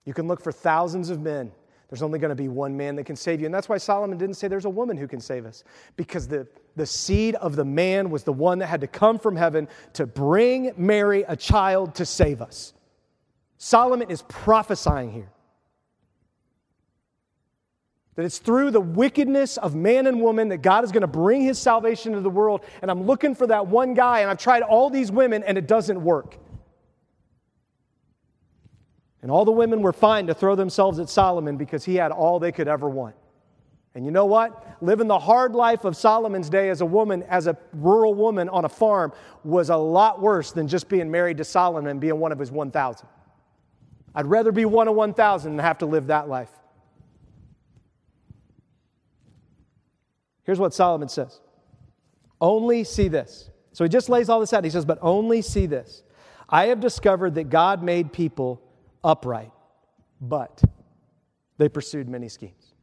[0.05, 1.51] You can look for thousands of men.
[1.89, 3.45] There's only going to be one man that can save you.
[3.45, 5.63] And that's why Solomon didn't say there's a woman who can save us,
[5.95, 9.35] because the, the seed of the man was the one that had to come from
[9.35, 12.73] heaven to bring Mary a child to save us.
[13.57, 15.29] Solomon is prophesying here
[18.15, 21.41] that it's through the wickedness of man and woman that God is going to bring
[21.41, 22.63] his salvation to the world.
[22.81, 25.67] And I'm looking for that one guy, and I've tried all these women, and it
[25.67, 26.37] doesn't work.
[29.21, 32.39] And all the women were fine to throw themselves at Solomon because he had all
[32.39, 33.15] they could ever want.
[33.95, 34.77] And you know what?
[34.81, 38.65] Living the hard life of Solomon's day as a woman, as a rural woman on
[38.65, 42.31] a farm, was a lot worse than just being married to Solomon and being one
[42.31, 43.07] of his 1,000.
[44.15, 46.51] I'd rather be one of 1,000 than have to live that life.
[50.43, 51.39] Here's what Solomon says
[52.39, 53.49] Only see this.
[53.71, 54.63] So he just lays all this out.
[54.63, 56.03] He says, But only see this.
[56.49, 58.61] I have discovered that God made people
[59.03, 59.51] upright,
[60.21, 60.61] but
[61.57, 62.73] they pursued many schemes.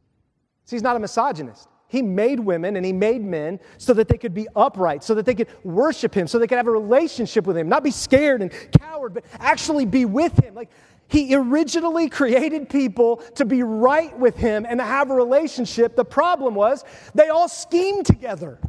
[0.65, 1.67] See, he's not a misogynist.
[1.87, 5.25] He made women and he made men so that they could be upright, so that
[5.25, 8.41] they could worship him, so they could have a relationship with him, not be scared
[8.41, 8.49] and
[8.79, 10.55] coward, but actually be with him.
[10.55, 10.69] Like
[11.11, 15.97] he originally created people to be right with him and to have a relationship.
[15.97, 18.59] The problem was they all schemed together.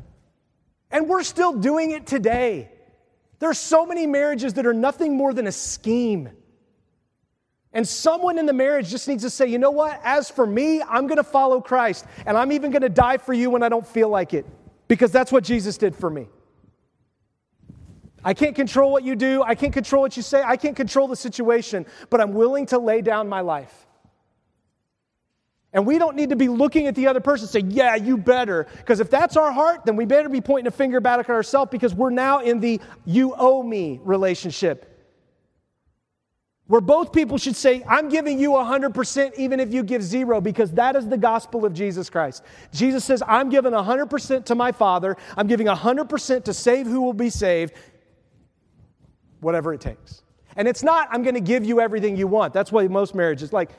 [0.90, 2.68] And we're still doing it today.
[3.38, 6.30] There's so many marriages that are nothing more than a scheme.
[7.72, 10.00] And someone in the marriage just needs to say, you know what?
[10.02, 13.32] As for me, I'm going to follow Christ, and I'm even going to die for
[13.32, 14.44] you when I don't feel like it,
[14.88, 16.26] because that's what Jesus did for me.
[18.24, 21.08] I can't control what you do, I can't control what you say, I can't control
[21.08, 23.86] the situation, but I'm willing to lay down my life.
[25.74, 28.18] And we don't need to be looking at the other person and say, Yeah, you
[28.18, 28.66] better.
[28.76, 31.70] Because if that's our heart, then we better be pointing a finger back at ourselves
[31.70, 34.92] because we're now in the you owe me relationship
[36.72, 40.72] where both people should say, I'm giving you 100% even if you give zero, because
[40.72, 42.44] that is the gospel of Jesus Christ.
[42.72, 47.12] Jesus says, I'm giving 100% to my Father, I'm giving 100% to save who will
[47.12, 47.74] be saved,
[49.42, 50.22] whatever it takes.
[50.56, 52.54] And it's not, I'm going to give you everything you want.
[52.54, 53.70] That's why most marriages, like,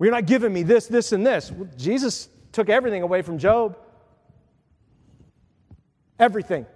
[0.00, 1.50] you're not giving me this, this, and this.
[1.50, 3.78] Well, Jesus took everything away from Job.
[6.18, 6.66] Everything.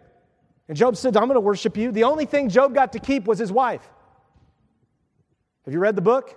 [0.68, 1.92] And Job said, I'm going to worship you.
[1.92, 3.86] The only thing Job got to keep was his wife.
[5.64, 6.34] Have you read the book?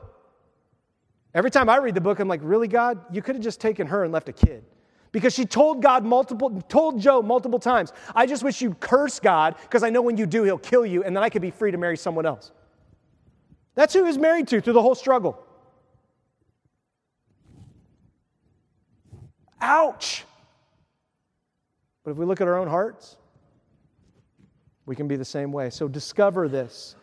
[1.33, 2.99] Every time I read the book, I'm like, really, God?
[3.11, 4.65] You could have just taken her and left a kid.
[5.11, 9.55] Because she told God multiple, told Job multiple times, I just wish you'd curse God
[9.63, 11.71] because I know when you do, he'll kill you, and then I could be free
[11.71, 12.51] to marry someone else.
[13.75, 15.45] That's who he was married to through the whole struggle.
[19.59, 20.25] Ouch!
[22.03, 23.17] But if we look at our own hearts,
[24.85, 25.69] we can be the same way.
[25.69, 26.95] So discover this.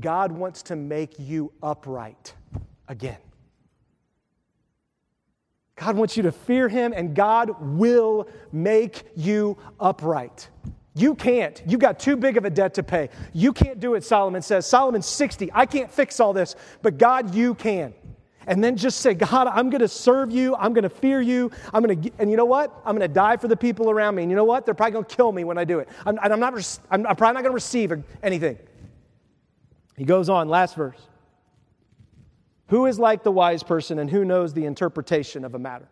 [0.00, 2.34] God wants to make you upright
[2.88, 3.18] again.
[5.78, 10.48] God wants you to fear Him, and God will make you upright.
[10.94, 11.62] You can't.
[11.66, 13.10] You've got too big of a debt to pay.
[13.32, 14.66] You can't do it, Solomon says.
[14.66, 15.50] Solomon's 60.
[15.54, 17.94] I can't fix all this, but God, you can.
[18.48, 20.56] And then just say, God, I'm going to serve you.
[20.56, 21.50] I'm going to fear you.
[21.72, 22.74] I'm going to, and you know what?
[22.84, 24.22] I'm going to die for the people around me.
[24.22, 24.64] And you know what?
[24.64, 25.88] They're probably going to kill me when I do it.
[26.06, 28.58] I'm, I'm not, I'm probably not going to receive anything.
[29.96, 30.98] He goes on, last verse.
[32.68, 35.88] Who is like the wise person and who knows the interpretation of a matter?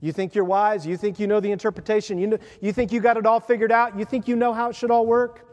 [0.00, 0.86] You think you're wise?
[0.86, 2.18] You think you know the interpretation?
[2.18, 3.98] You, know, you think you got it all figured out?
[3.98, 5.46] You think you know how it should all work?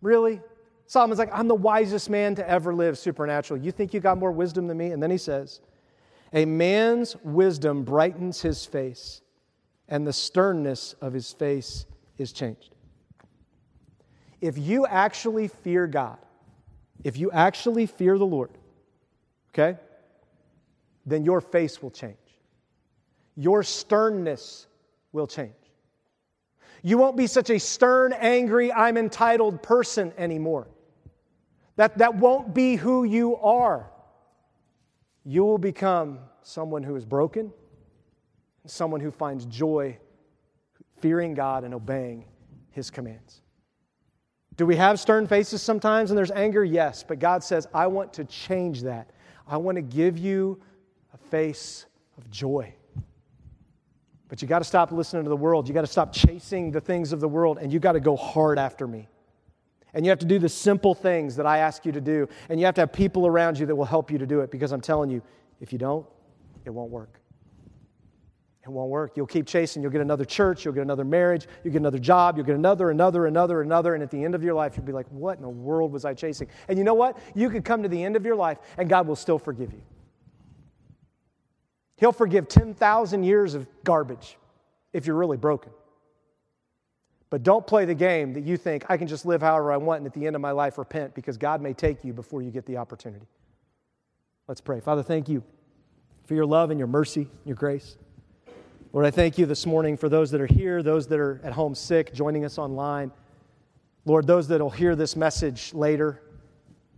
[0.00, 0.40] Really?
[0.86, 3.60] Solomon's like, I'm the wisest man to ever live supernatural.
[3.60, 4.92] You think you got more wisdom than me?
[4.92, 5.60] And then he says,
[6.32, 9.22] A man's wisdom brightens his face,
[9.88, 11.86] and the sternness of his face
[12.18, 12.72] is changed
[14.42, 16.18] if you actually fear God,
[17.04, 18.50] if you actually fear the Lord,
[19.50, 19.78] okay,
[21.06, 22.16] then your face will change.
[23.36, 24.66] Your sternness
[25.12, 25.54] will change.
[26.82, 30.68] You won't be such a stern, angry, I'm entitled person anymore.
[31.76, 33.90] That, that won't be who you are.
[35.24, 37.52] You will become someone who is broken,
[38.66, 39.98] someone who finds joy
[40.98, 42.24] fearing God and obeying
[42.70, 43.41] His commands.
[44.62, 46.64] Do we have stern faces sometimes and there's anger?
[46.64, 47.02] Yes.
[47.02, 49.10] But God says, I want to change that.
[49.48, 50.62] I want to give you
[51.12, 51.86] a face
[52.16, 52.72] of joy.
[54.28, 55.66] But you got to stop listening to the world.
[55.66, 58.14] You got to stop chasing the things of the world and you got to go
[58.14, 59.08] hard after me.
[59.94, 62.28] And you have to do the simple things that I ask you to do.
[62.48, 64.52] And you have to have people around you that will help you to do it
[64.52, 65.22] because I'm telling you,
[65.60, 66.06] if you don't,
[66.64, 67.18] it won't work.
[68.64, 69.16] It won't work.
[69.16, 69.82] You'll keep chasing.
[69.82, 70.64] You'll get another church.
[70.64, 71.48] You'll get another marriage.
[71.64, 72.36] You'll get another job.
[72.36, 73.94] You'll get another, another, another, another.
[73.94, 76.04] And at the end of your life, you'll be like, what in the world was
[76.04, 76.46] I chasing?
[76.68, 77.18] And you know what?
[77.34, 79.82] You could come to the end of your life and God will still forgive you.
[81.96, 84.36] He'll forgive 10,000 years of garbage
[84.92, 85.72] if you're really broken.
[87.30, 89.98] But don't play the game that you think I can just live however I want
[89.98, 92.50] and at the end of my life repent because God may take you before you
[92.50, 93.26] get the opportunity.
[94.46, 94.80] Let's pray.
[94.80, 95.42] Father, thank you
[96.26, 97.96] for your love and your mercy, your grace.
[98.92, 101.54] Lord, I thank you this morning for those that are here, those that are at
[101.54, 103.10] home sick, joining us online.
[104.04, 106.20] Lord, those that will hear this message later,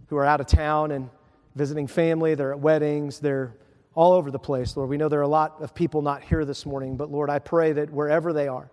[0.08, 1.08] who are out of town and
[1.54, 3.54] visiting family, they're at weddings, they're
[3.94, 4.90] all over the place, Lord.
[4.90, 7.38] We know there are a lot of people not here this morning, but Lord, I
[7.38, 8.72] pray that wherever they are,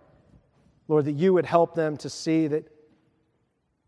[0.88, 2.66] Lord, that you would help them to see that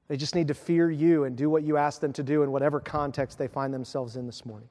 [0.06, 2.52] they just need to fear you and do what you ask them to do in
[2.52, 4.68] whatever context they find themselves in this morning.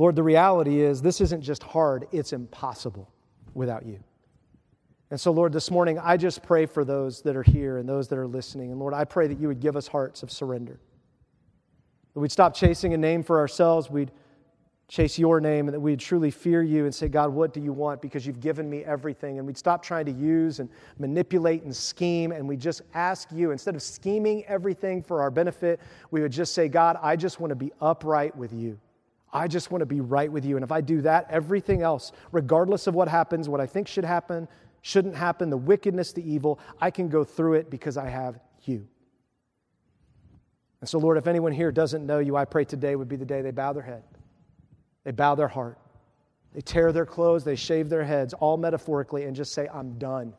[0.00, 3.06] Lord, the reality is this isn't just hard, it's impossible
[3.52, 4.02] without you.
[5.10, 8.08] And so, Lord, this morning, I just pray for those that are here and those
[8.08, 8.70] that are listening.
[8.70, 10.80] And Lord, I pray that you would give us hearts of surrender.
[12.14, 14.10] That we'd stop chasing a name for ourselves, we'd
[14.88, 17.74] chase your name, and that we'd truly fear you and say, God, what do you
[17.74, 18.00] want?
[18.00, 19.36] Because you've given me everything.
[19.36, 23.50] And we'd stop trying to use and manipulate and scheme, and we'd just ask you,
[23.50, 25.78] instead of scheming everything for our benefit,
[26.10, 28.80] we would just say, God, I just want to be upright with you.
[29.32, 30.56] I just want to be right with you.
[30.56, 34.04] And if I do that, everything else, regardless of what happens, what I think should
[34.04, 34.48] happen,
[34.82, 38.86] shouldn't happen, the wickedness, the evil, I can go through it because I have you.
[40.80, 43.26] And so, Lord, if anyone here doesn't know you, I pray today would be the
[43.26, 44.02] day they bow their head,
[45.04, 45.78] they bow their heart,
[46.54, 50.32] they tear their clothes, they shave their heads, all metaphorically, and just say, I'm done.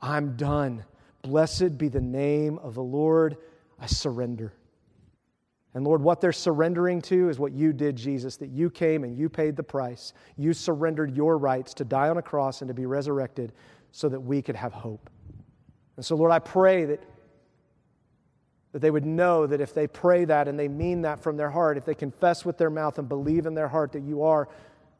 [0.00, 0.84] I'm done.
[1.22, 3.38] Blessed be the name of the Lord.
[3.80, 4.52] I surrender.
[5.74, 9.16] And Lord, what they're surrendering to is what you did, Jesus, that you came and
[9.16, 10.12] you paid the price.
[10.36, 13.52] You surrendered your rights to die on a cross and to be resurrected
[13.92, 15.10] so that we could have hope.
[15.96, 17.02] And so, Lord, I pray that,
[18.72, 21.50] that they would know that if they pray that and they mean that from their
[21.50, 24.48] heart, if they confess with their mouth and believe in their heart that you are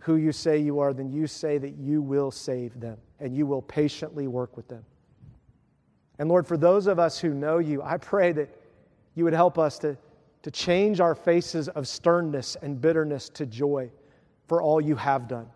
[0.00, 3.46] who you say you are, then you say that you will save them and you
[3.46, 4.84] will patiently work with them.
[6.18, 8.48] And Lord, for those of us who know you, I pray that
[9.14, 9.96] you would help us to
[10.42, 13.90] to change our faces of sternness and bitterness to joy
[14.46, 15.48] for all you have done.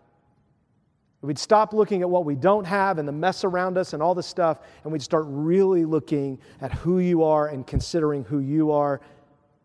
[1.21, 4.13] We'd stop looking at what we don't have and the mess around us and all
[4.13, 8.71] the stuff, and we'd start really looking at who you are and considering who you
[8.71, 8.99] are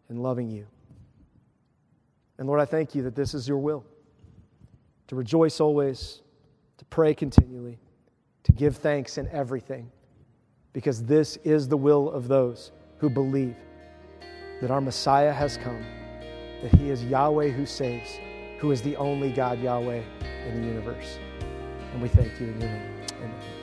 [0.08, 0.68] and loving you.
[2.38, 3.84] And Lord, I thank you that this is your will
[5.08, 6.22] to rejoice always,
[6.76, 7.80] to pray continually,
[8.44, 9.90] to give thanks in everything,
[10.72, 13.56] because this is the will of those who believe
[14.60, 15.84] that our Messiah has come,
[16.62, 18.18] that he is Yahweh who saves,
[18.58, 20.02] who is the only God Yahweh
[20.46, 21.18] in the universe.
[21.92, 23.04] And we thank you in your name.
[23.18, 23.57] Amen.